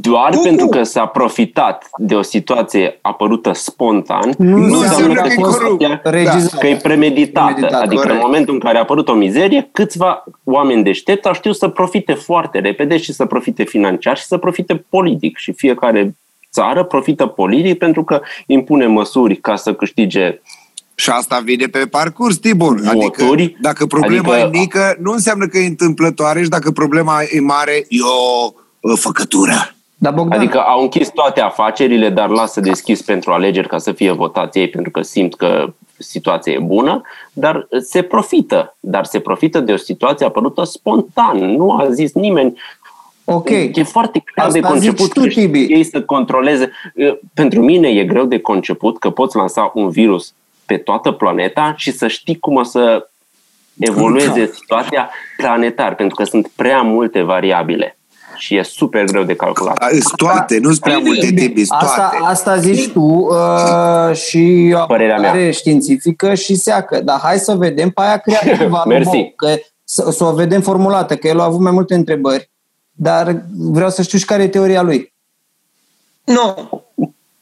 [0.00, 5.28] Doar uh, pentru că s-a profitat de o situație apărută spontan, nu, nu înseamnă că,
[5.28, 5.76] că,
[6.24, 6.58] da.
[6.58, 7.52] că e premeditată.
[7.52, 8.20] Premeditat, adică corect.
[8.20, 12.12] în momentul în care a apărut o mizerie, câțiva oameni deștepți au știut să profite
[12.12, 15.36] foarte repede și să profite financiar și să profite politic.
[15.36, 16.14] Și fiecare
[16.52, 20.40] țară profită politic pentru că impune măsuri ca să câștige
[20.94, 22.80] și asta vine pe parcurs, Tibor.
[22.86, 23.24] Adică,
[23.60, 27.84] dacă problema adică, e mică, nu înseamnă că e întâmplătoare și dacă problema e mare,
[27.88, 29.73] e o, o făcătură.
[30.04, 30.38] Da, Bogdan.
[30.38, 34.68] Adică au închis toate afacerile, dar lasă deschis pentru alegeri ca să fie votați ei,
[34.68, 37.02] pentru că simt că situația e bună,
[37.32, 38.76] dar se profită.
[38.80, 41.36] Dar se profită de o situație apărută spontan.
[41.36, 42.60] Nu a zis nimeni
[43.24, 43.48] Ok.
[43.50, 46.70] E foarte greu de conceput tu, că ei să controleze.
[47.34, 50.34] Pentru mine e greu de conceput că poți lansa un virus
[50.66, 53.08] pe toată planeta și să știi cum o să
[53.78, 57.96] evolueze situația planetar, pentru că sunt prea multe variabile
[58.44, 59.76] și e super greu de calculat.
[59.90, 65.50] Sunt toate, nu sunt prea multe tipi, asta, asta zici tu uh, și o părere
[65.50, 67.00] științifică și seacă.
[67.00, 68.82] Dar hai să vedem pe aia creativă.
[68.88, 69.32] Mersi.
[69.36, 72.50] Că, să, să o vedem formulată, că el a avut mai multe întrebări,
[72.90, 75.12] dar vreau să știu și care e teoria lui.
[76.24, 76.82] Nu.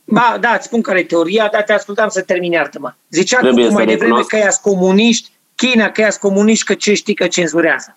[0.05, 2.95] Ba, da, îți spun care e teoria, dar te ascultam să termin, iartă-mă.
[3.11, 7.15] Zicea Trebuie tu mai devreme că ea comuniști, China că ea comuniști, că ce știi
[7.15, 7.97] că cenzurează.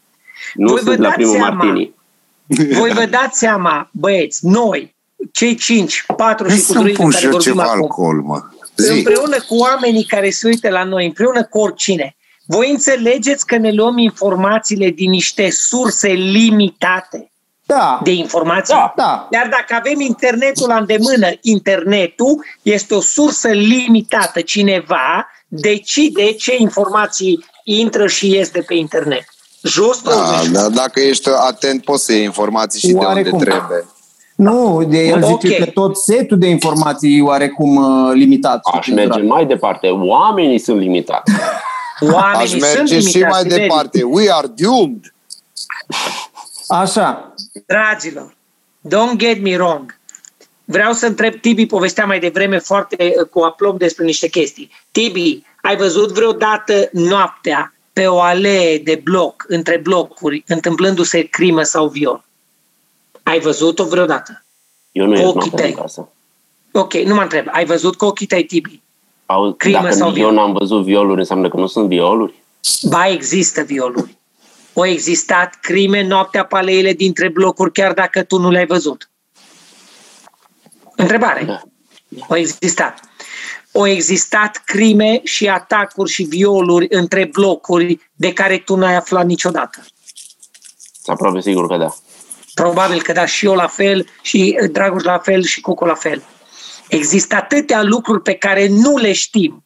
[0.53, 1.93] Nu Voi sunt la primul seama, Martini.
[2.79, 4.95] Voi vă dați seama, băieți, noi,
[5.31, 8.41] cei cinci, patru și cu druidul care vorbim acum, alcool, mă.
[8.75, 12.15] împreună cu oamenii care se uită la noi, împreună cu oricine,
[12.45, 17.31] voi înțelegeți că ne luăm informațiile din niște surse limitate
[17.65, 17.99] da.
[18.03, 18.73] de informații?
[18.73, 18.93] Da.
[18.95, 19.27] da.
[19.31, 24.41] Dar dacă avem internetul la îndemână, internetul este o sursă limitată.
[24.41, 29.25] Cineva decide ce informații intră și ies de pe internet.
[29.65, 33.23] Jos da, da, dacă ești atent, poți să iei informații și oarecum.
[33.23, 33.85] de unde trebuie.
[34.35, 35.37] Nu, de el okay.
[35.41, 38.59] zice că tot setul de informații e oarecum uh, limitat.
[38.73, 39.87] Aș merge mai departe.
[39.87, 41.31] Oamenii sunt limitați.
[42.13, 44.03] Oamenii Aș merge sunt și mai departe.
[44.03, 45.13] We are doomed.
[46.67, 47.33] Așa.
[47.65, 48.35] Dragilor,
[48.87, 49.99] don't get me wrong.
[50.65, 54.71] Vreau să întreb Tibi, povestea mai devreme foarte uh, cu aplom despre niște chestii.
[54.91, 61.87] Tibi, ai văzut vreodată noaptea pe o alee de bloc, între blocuri, întâmplându-se crimă sau
[61.87, 62.25] viol.
[63.23, 64.45] Ai văzut-o vreodată?
[64.91, 65.73] Eu nu ochii tăi.
[65.73, 66.09] Casă.
[66.71, 67.45] Ok, nu mă întreb.
[67.51, 68.81] Ai văzut cu ochii tăi, Tibi?
[69.25, 70.27] Au, crimă dacă sau viol?
[70.27, 72.33] eu n-am văzut violuri, înseamnă că nu sunt violuri?
[72.89, 74.17] Ba, există violuri.
[74.73, 79.09] Au existat crime noaptea pe aleile dintre blocuri, chiar dacă tu nu le-ai văzut.
[80.95, 81.43] Întrebare.
[81.43, 81.61] Da.
[82.29, 82.99] Au existat
[83.75, 89.85] au existat crime și atacuri și violuri între blocuri de care tu n-ai aflat niciodată.
[91.05, 91.95] Aproape sigur că da.
[92.53, 96.23] Probabil că da, și eu la fel, și Dragoș la fel, și Cucu la fel.
[96.89, 99.63] Există atâtea lucruri pe care nu le știm.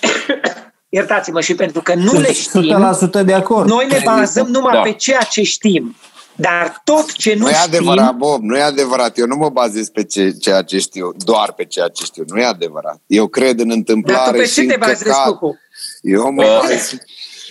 [0.88, 3.68] Iertați-mă și pentru că nu le știm, 100% de acord.
[3.68, 4.80] noi ne bazăm numai Da.
[4.80, 5.96] pe ceea ce știm.
[6.40, 9.18] Dar tot ce nu Nu e știm, adevărat, Bob, nu e adevărat.
[9.18, 12.24] Eu nu mă bazez pe ce, ceea ce știu, doar pe ceea ce știu.
[12.26, 13.00] Nu e adevărat.
[13.06, 15.26] Eu cred în dar tu întâmplare pe și ce în te bazezi, căcat.
[15.26, 15.58] Cucu?
[16.02, 16.92] Eu mă, Uh, bazez,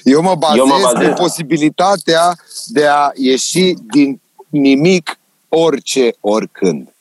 [0.04, 1.14] eu mă bazez eu mă pe bazez.
[1.18, 2.36] posibilitatea
[2.66, 5.20] de a ieși din nimic
[5.50, 6.94] orice, oricând.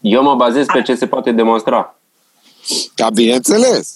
[0.00, 1.98] Eu mă bazez pe ce se poate demonstra.
[2.94, 3.94] Da, bineînțeles.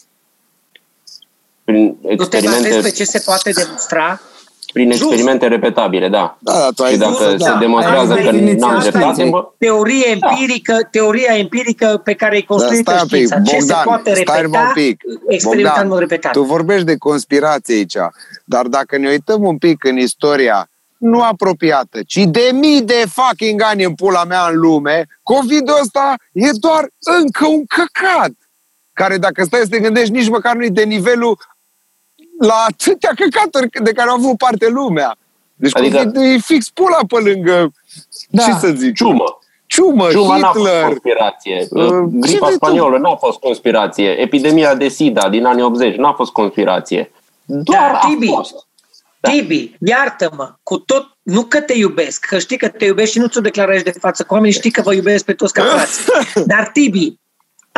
[1.64, 4.20] Prin Nu te bazezi experimente, pe ce se poate demonstra?
[4.73, 5.03] Prin Just.
[5.03, 6.37] experimente repetabile, da.
[6.41, 7.45] Da, da, tu ai Și zis, dacă da.
[7.45, 9.31] se demonstrează Ai că definiția n-am dreptate, științei.
[9.31, 13.41] bă, Teorie empirică, teoria empirică pe care ai Da, construit stai un pic, știința.
[13.41, 15.03] Ce se Bogdan, poate stai un repeta, pic.
[15.29, 16.33] experimentat Bogdan, în mod repetat.
[16.33, 17.97] Tu vorbești de conspirație aici,
[18.45, 20.68] dar dacă ne uităm un pic în istoria
[20.99, 26.14] nu apropiată, ci de mii de fucking ani în pula mea în lume, COVID-ul ăsta
[26.33, 26.89] e doar
[27.21, 28.31] încă un căcat.
[28.93, 31.39] Care dacă stai să te gândești, nici măcar nu e de nivelul
[32.47, 35.16] la atâtea căcaturi de care au avut parte lumea.
[35.55, 37.72] Deci Adică- adică, COVID e fix pula pe lângă,
[38.28, 38.43] Da.
[38.43, 39.38] ce să zic, ciumă.
[39.66, 40.84] ciumă, Ciuma n-a fost Hitler.
[40.84, 41.66] conspirație.
[41.70, 42.64] Uh, ce Gripa vrei tu?
[42.64, 44.09] spaniolă n-a fost conspirație.
[44.20, 47.12] Epidemia de SIDA din anii 80 n-a fost conspirație.
[47.45, 48.26] Doar Da, a Tibi.
[48.26, 48.55] fost.
[49.20, 49.30] Da.
[49.30, 53.26] Tibi, iartă-mă, cu tot, nu că te iubesc, că știi că te iubesc și nu
[53.26, 56.01] ți-o declarezi de față cu oamenii, știi că vă iubesc pe toți ca frați.
[56.53, 57.14] Dar Tibi,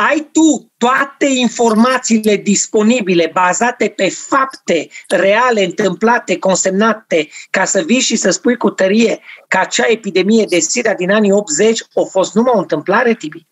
[0.09, 8.15] ai tu toate informațiile disponibile, bazate pe fapte reale, întâmplate, consemnate, ca să vii și
[8.15, 12.53] să spui cu tărie că acea epidemie de SIDA din anii 80 a fost numai
[12.55, 13.47] o întâmplare, Tibi?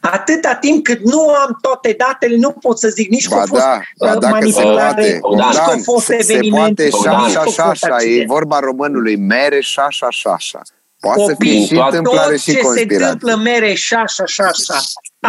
[0.00, 3.46] Atâta timp cât nu am toate datele, nu pot să zic nici că Ba a
[3.46, 5.36] fost da, ba uh, da că se manipulare, poate.
[5.36, 7.14] nici că a Bogdan, fost se, se eveniment, poate și Bogdan.
[7.14, 7.94] așa, nici că șa așa, fost așa.
[7.94, 8.28] E accident.
[8.28, 10.60] vorba românului, mere și așa, și așa.
[11.04, 13.04] Poate să Copii, fie și toate- întâmplare tot și ce se conspirație.
[13.04, 14.80] întâmplă mere și așa, așa, așa.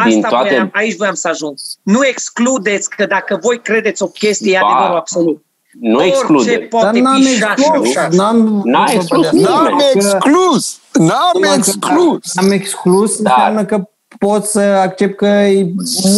[0.08, 1.54] Din Asta toate- voiam, aici voiam să ajung.
[1.84, 5.44] Nu excludeți că dacă voi credeți o chestie, e Ba, adevărul absolut.
[5.80, 6.56] Nu Orice exclude.
[6.58, 7.90] Dar poate n-am fi și așa, exclus.
[7.90, 8.08] și așa.
[8.12, 9.54] N-am, N-a exclus nimeni.
[9.54, 10.80] N-am Că- exclus!
[10.94, 12.36] N-am numai că exclus!
[12.38, 13.30] Am exclus, Da.
[13.34, 13.84] înseamnă că
[14.20, 15.72] pot să accept că e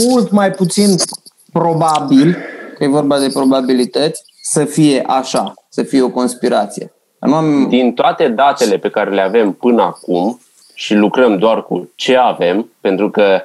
[0.06, 0.96] mult mai puțin
[1.54, 2.38] probabil,
[2.78, 6.92] că e vorba de probabilități, să fie așa, să fie o conspirație.
[7.20, 10.40] Nu am, Din toate datele pe care le avem până acum
[10.74, 13.42] și lucrăm doar cu ce avem, pentru că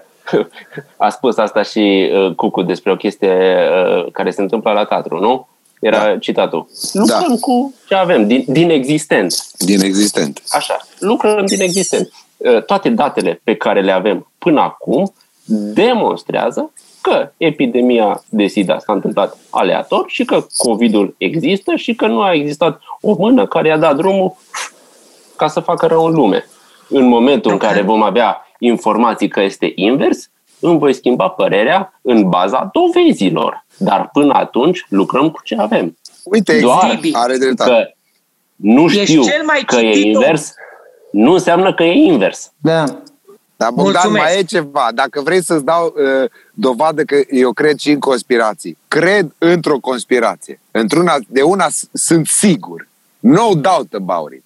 [0.97, 3.59] a spus asta și uh, Cucu despre o chestie
[3.97, 5.49] uh, care se întâmplă la teatru, nu?
[5.81, 6.18] Era Da.
[6.18, 6.68] citatul.
[6.93, 7.35] Lucrăm Da.
[7.41, 9.35] cu ce avem, din, din existent.
[9.59, 10.43] Din existent.
[10.49, 12.12] Așa, lucrăm din existent.
[12.37, 15.12] Uh, Toate datele pe care le avem până acum
[15.75, 22.20] demonstrează că epidemia de SIDA s-a întâmplat aleator și că COVID-ul există și că nu
[22.20, 24.36] a existat o mână care i-a dat drumul
[25.36, 26.44] ca să facă rău în lume.
[26.88, 27.62] În momentul în Ok.
[27.62, 30.30] care vom avea informații că este invers,
[30.61, 33.64] îmi voi schimba părerea în baza dovezilor.
[33.78, 35.96] Dar până atunci lucrăm cu ce avem.
[36.24, 37.70] Uite, Doar există, are dreptate.
[37.70, 37.88] Că
[38.57, 40.22] nu Ești știu cel mai că e citit om.
[40.22, 40.55] invers,
[41.11, 42.53] nu înseamnă că e invers.
[42.57, 42.84] da,
[43.57, 44.24] Dar Bogdan, Mulțumesc.
[44.24, 44.88] mai e ceva.
[44.94, 46.30] Dacă vrei să-ți dau uh,
[46.66, 50.60] dovadă că eu cred și în conspirații, cred într-o conspirație.
[50.70, 52.88] Într-una, de una s- sunt sigur.
[53.18, 54.42] No doubt about it.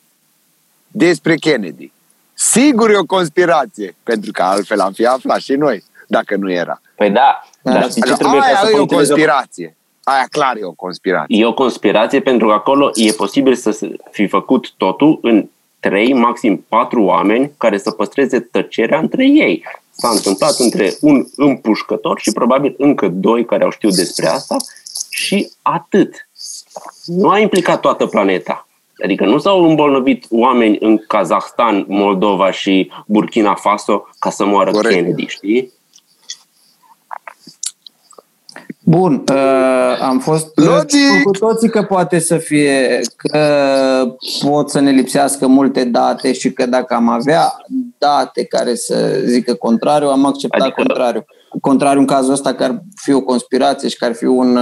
[0.88, 1.92] Despre Kennedy.
[2.34, 3.94] Sigur e o conspirație.
[4.02, 6.80] Pentru că altfel am fi aflat și noi, dacă nu era.
[6.94, 7.88] Păi da, Da, dar da.
[7.88, 9.08] știi ce Așa, trebuie ca aia să e o funcționeze?
[9.12, 9.76] conspirație.
[10.02, 11.36] Aia clar e o conspirație.
[11.38, 15.48] E o conspirație pentru că acolo e posibil să se fi făcut totul în
[15.80, 19.64] trei, maxim patru oameni care să păstreze tăcerea între ei.
[19.96, 24.56] S-a întâmplat între un împușcător și probabil încă doi care au știut despre asta
[25.10, 26.28] și atât.
[27.04, 28.68] Nu a implicat toată planeta.
[29.04, 34.94] Adică nu s-au îmbolnăvit oameni în Kazahstan, Moldova și Burkina Faso ca să moară Corect.
[34.94, 35.72] Kennedy, știi?
[38.88, 40.98] Bun, uh, am fost Logic!
[41.16, 43.38] uh, cu toții că poate să fie că
[44.48, 47.52] pot să ne lipsească multe date și că dacă am avea
[47.98, 51.24] date care să zică contrariu, am acceptat Adică- contrariu.
[51.60, 54.56] Contrariu în cazul ăsta că ar fi o conspirație și că ar fi un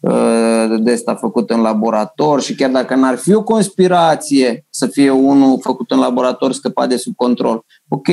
[0.00, 5.10] uh, de asta făcut în laborator și chiar dacă n-ar fi o conspirație să fie
[5.10, 7.64] unul făcut în laborator scăpat de sub control.
[7.88, 8.08] Ok,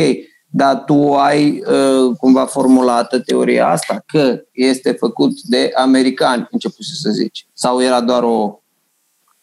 [0.56, 7.10] dar tu ai uh, cumva formulată teoria asta că este făcut de americani, început să
[7.10, 7.47] zici.
[7.54, 8.60] Sau era doar o...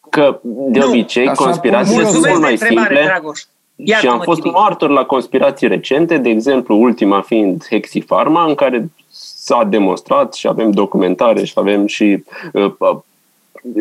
[0.09, 3.03] Că de Nu, obicei așa conspirațiile sunt Mulțumesc mult de mai întrebare, simple.
[3.05, 3.39] Dragoș.
[3.39, 3.45] Și
[3.75, 4.53] Iartă-mă, am fost Tibi.
[4.53, 10.71] martor la conspirații recente, de exemplu, ultima fiind Hexifarma, în care s-a demonstrat și avem
[10.71, 12.97] documentare și avem și uh, uh,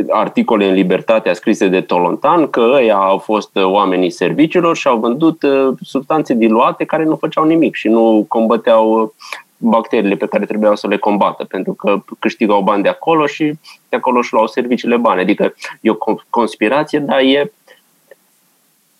[0.08, 4.98] articole în Libertatea scrise de Tolontan că ăia au fost uh, oamenii serviciilor și au
[4.98, 9.08] vândut uh, substanțe diluate care nu făceau nimic și nu combăteau uh,
[9.56, 13.52] bacteriile pe care trebuiau să le combată, pentru că câștigau bani de acolo și
[13.88, 15.20] de acolo și luau serviciile bani.
[15.20, 15.96] Adică e o
[16.30, 17.52] conspirație, dar e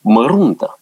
[0.00, 0.78] măruntă.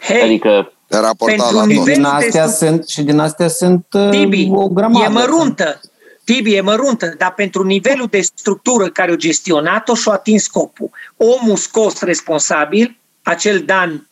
[0.00, 1.76] Hei, Adică Raportat Pentru la un tot.
[1.76, 5.04] nivel- din astea de- sunt, și din astea sunt uh, Tibi, o grămadă.
[5.04, 5.80] e măruntă.
[6.24, 10.90] Tibi, e măruntă, dar pentru nivelul de structură care o gestionat-o și-a atins scopul.
[11.16, 14.08] Omul scos responsabil, acel Dan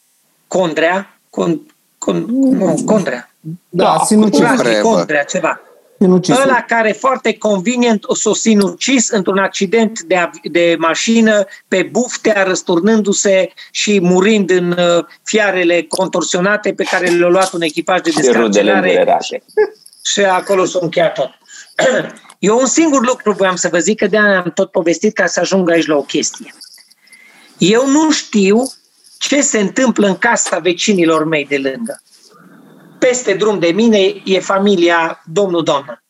[0.46, 1.60] Condrea, con,
[1.98, 3.30] con, nu, Condrea,
[3.68, 4.40] Da, Da, sinucis.
[4.40, 4.88] Radu cred, bă.
[4.88, 5.60] Condrea, ceva.
[5.98, 6.38] sinucis.
[6.38, 12.42] Ăla care foarte convenient o s-o sinucis într-un accident de, av- de mașină pe buftea,
[12.42, 18.16] răsturnându-se și murind în uh, fiarele contorsionate pe care le-a luat un echipaj de și
[18.16, 19.42] rudele descarcerare îndurerate.
[20.04, 21.30] și acolo s-a încheiat tot.
[22.38, 25.40] Eu un singur lucru voiam să vă zic, că de-aia am tot povestit ca să
[25.40, 26.54] ajung aici la o chestie.
[27.58, 28.62] Eu nu știu
[29.18, 32.02] ce se întâmplă în casa vecinilor mei de lângă.
[32.98, 36.02] Peste drum de mine e familia domnul doamnă.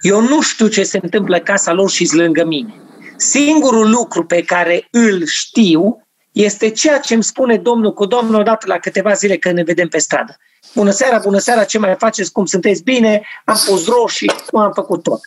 [0.00, 2.74] Eu nu știu ce se întâmplă în casa lor și lângă mine.
[3.16, 8.66] Singurul lucru pe care îl știu este ceea ce îmi spune domnul cu domnul odată
[8.66, 10.36] la câteva zile când ne vedem pe stradă.
[10.74, 14.72] Bună seara, bună seara, ce mai faceți, cum sunteți bine, am pus roșii, cum am
[14.72, 15.20] făcut tot.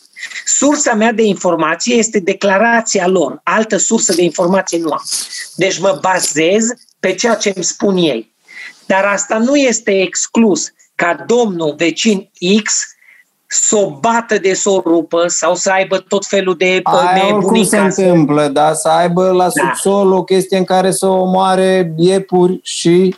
[0.46, 5.02] Sursa mea de informație este declarația lor, altă sursă de informație nu am.
[5.56, 6.66] Deci mă bazez
[7.00, 8.34] pe ceea ce îmi spun ei.
[8.86, 12.30] Dar asta nu este exclus ca domnul vecin
[12.64, 12.74] X
[13.48, 17.36] să o bată de să o rupă sau să aibă tot felul de Aia oricum
[17.38, 18.02] nebunii se în casă.
[18.02, 18.74] întâmplă, da?
[18.74, 19.50] Să aibă la Da.
[19.50, 23.16] subsol o chestie în care să omoare iepuri și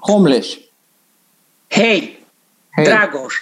[0.00, 0.48] homeless.
[1.70, 2.18] Hei,
[2.76, 2.84] Hei.
[2.84, 3.34] Dragoș,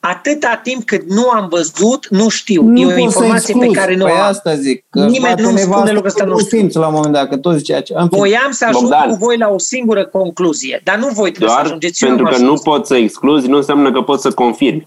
[0.00, 2.62] atâta timp cât nu am văzut, nu știu.
[2.62, 3.78] Nu e o poți să informație pe excluzi.
[3.78, 4.20] care nu păi am.
[4.20, 4.84] asta zic.
[4.90, 6.58] Că Nimeni poate nu-mi nevastă spune lucrul ăsta, că nu tu știu.
[6.58, 7.92] simți la un moment dat că tot zicea ce...
[7.96, 8.18] În fine.
[8.20, 9.08] Voiam să ajung Bogdan.
[9.10, 12.04] cu voi la o singură concluzie, dar nu voi trebuie să Doar ajungeți.
[12.04, 12.64] Eu pentru am că ajuns.
[12.64, 14.86] nu poți să excluzi, nu înseamnă că poți să confirmi.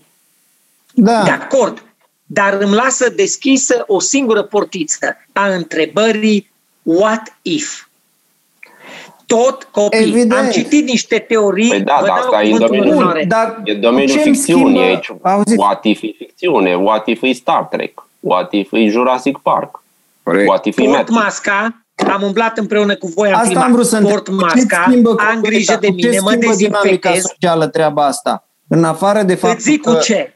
[0.93, 1.23] Da.
[1.23, 1.83] De acord,
[2.25, 6.51] dar îmi lasă deschisă o singură portiță a întrebării
[6.83, 7.85] what if.
[9.35, 9.99] Tot copii.
[9.99, 10.31] Evident.
[10.33, 13.01] Am citit niște teorii, Păi da, vă dar dau asta e în cuvântul în domeniul-
[13.01, 13.25] onoare.
[13.27, 15.11] dar E domeniul ce-mi ficțiunii schimbă- aici.
[15.21, 16.75] Auziți, What if e ficțiune?
[16.75, 18.03] What if e Star Trek?
[18.19, 19.83] What if e Jurassic Park?
[20.23, 20.47] Corect.
[20.47, 21.17] What if e Port Matrix?
[21.23, 23.63] Masca, am umblat împreună cu voi, am Asta filmat.
[23.65, 24.15] am vrut să întreb.
[24.15, 25.49] Port Ce Masca, schimbă am comunitatea?
[25.49, 27.21] grijă de Cu ce mine, mă schimbă dinamica dezinfectez.
[27.21, 28.47] socială treaba asta?
[28.67, 29.91] În afară de faptul Îți zic că...
[29.93, 30.33] cu ce.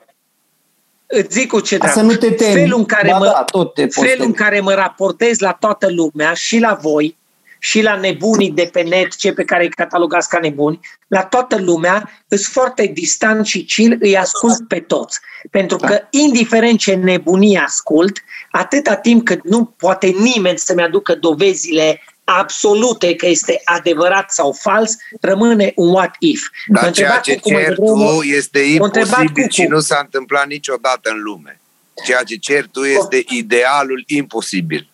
[1.08, 1.98] Îți zic cu ce, Ca drag.
[1.98, 2.52] să nu te temi.
[2.54, 4.34] Felul în care, Ba mă, da, tot te poți felul în temi.
[4.34, 7.18] care mă raportez la toată lumea și la voi
[7.66, 11.58] și la nebunii de pe net, cei pe care îi catalogați ca nebuni, la toată
[11.58, 15.20] lumea, îs foarte distant și chill, îi ascult pe toți.
[15.52, 22.02] Pentru că, indiferent ce nebunie ascult, atâta timp cât nu poate nimeni să-mi aducă dovezile
[22.24, 26.42] absolute că este adevărat sau fals, rămâne un what if.
[26.68, 29.54] M-a Dar ceea întrebat ce Cucu mai cer devreme- tu este M-a întrebat imposibil Cucu.
[29.54, 31.60] și nu s-a întâmplat niciodată în lume.
[32.06, 34.90] Ceea ce cer tu este idealul imposibil.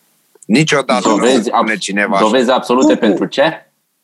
[0.52, 2.24] Niciodată nu Dovezi, spune ab- cineva așa.
[2.24, 3.06] dovezi absolute Cucu.
[3.06, 3.42] pentru ce?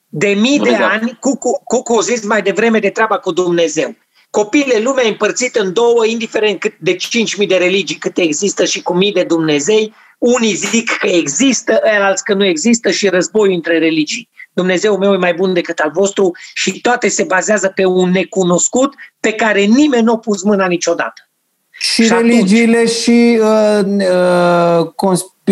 [0.08, 0.86] De mii de Dumnezeu.
[0.86, 3.94] ani, Cucu, Cucu a zis mai devreme de treaba cu Dumnezeu.
[4.30, 8.82] Copiile lumea e împărțită în două, indiferent cât de 5.000 de religii câte există și
[8.82, 9.94] cu mii de Dumnezei.
[10.18, 14.28] Unii zic că există, alții că nu există și războiul între religii.
[14.52, 18.94] Dumnezeu meu e mai bun decât al vostru și toate se bazează pe un necunoscut
[19.20, 21.22] pe care nimeni nu a pus mâna niciodată.
[21.70, 24.90] Și, Și atunci- religiile și uh, uh,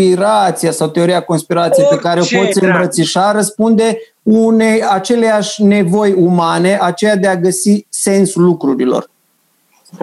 [0.01, 2.71] conspirația sau teoria conspirației pe care o Orice, poți drag.
[2.71, 9.11] îmbrățișa răspunde unei aceleași nevoi umane, aceea de a găsi sensul lucrurilor.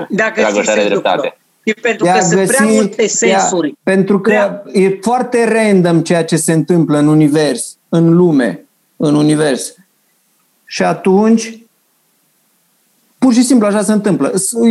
[0.10, 1.16] Dacă Dragoș știți are sensul dreptate.
[1.18, 1.38] lor.
[1.64, 3.68] E pentru De că a sunt prea găsi- multe sensuri.
[3.68, 8.16] de a- pentru că Prea- e foarte random ceea ce se întâmplă în univers, în
[8.16, 8.66] lume,
[8.96, 9.76] în univers.
[10.66, 11.58] Și atunci,
[13.24, 14.32] pur și simplu așa se întâmplă.
[14.36, 14.62] Sunt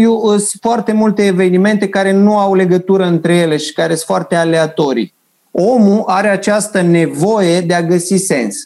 [0.61, 5.15] foarte multe evenimente care nu au legătură între ele și care sunt foarte aleatorii.
[5.51, 8.57] Omul are această nevoie de a găsi sens.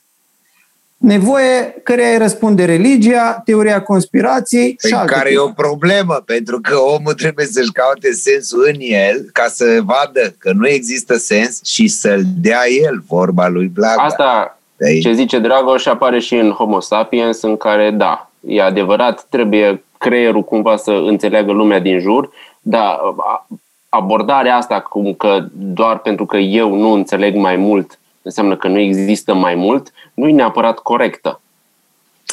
[0.97, 5.63] Nevoie care îi răspunde religia, teoria conspirației și Păi alte care e o chestii.
[5.65, 10.69] problemă, pentru că omul trebuie să-și caute sensul în el ca să vadă că nu
[10.69, 14.03] există sens și să-l dea el, vorba lui Blaga.
[14.03, 15.03] Asta De aici.
[15.03, 20.43] ce zice Dragoș apare și în Homo sapiens, în care, da, e adevărat, trebuie creierul
[20.43, 23.47] cumva să înțeleagă lumea din jur, dar a-
[23.89, 28.79] abordarea asta cum că doar pentru că eu nu înțeleg mai mult înseamnă că nu
[28.79, 31.41] există mai mult, nu e neapărat corectă.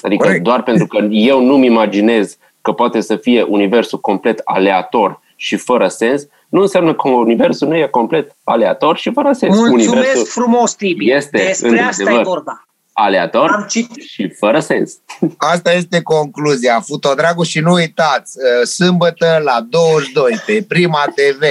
[0.01, 0.43] Adică Corect.
[0.43, 5.87] doar pentru că eu nu-mi imaginez că poate să fie universul complet aleator și fără
[5.87, 9.57] sens, nu înseamnă că universul nu e complet aleator și fără sens.
[9.57, 11.11] Mulțumesc universul frumos, Tibi.
[11.11, 12.23] este, Despre asta e într-adevăr.
[12.23, 12.62] vorba.
[12.93, 14.03] Aleator Am citit.
[14.03, 14.93] și fără sens.
[15.37, 16.79] Asta este concluzia.
[16.79, 21.43] Futodragu și nu uitați, uh, sâmbătă la 22 pe Prima TV.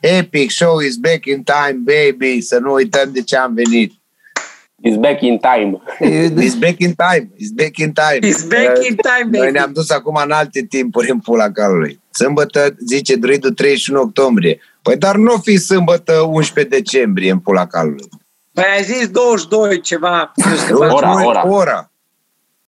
[0.00, 2.40] Epic Show is back in time, baby.
[2.40, 3.92] Să nu uităm de ce am venit.
[4.88, 5.82] It's back in time.
[6.46, 7.30] It's back in time.
[7.36, 8.18] It's back in time.
[8.32, 9.52] It's back in time, Noi baby.
[9.52, 12.00] ne-am dus acum în alte timpuri în pula calului.
[12.10, 14.60] Sâmbătă, zice druidul, 31 octombrie.
[14.82, 18.08] Păi dar nu fi sâmbătă 11 decembrie în pula calului.
[18.52, 20.32] Păi ai zis 22 ceva.
[20.36, 21.46] Nu știu, Ora, Nu, ora.
[21.48, 21.91] ora.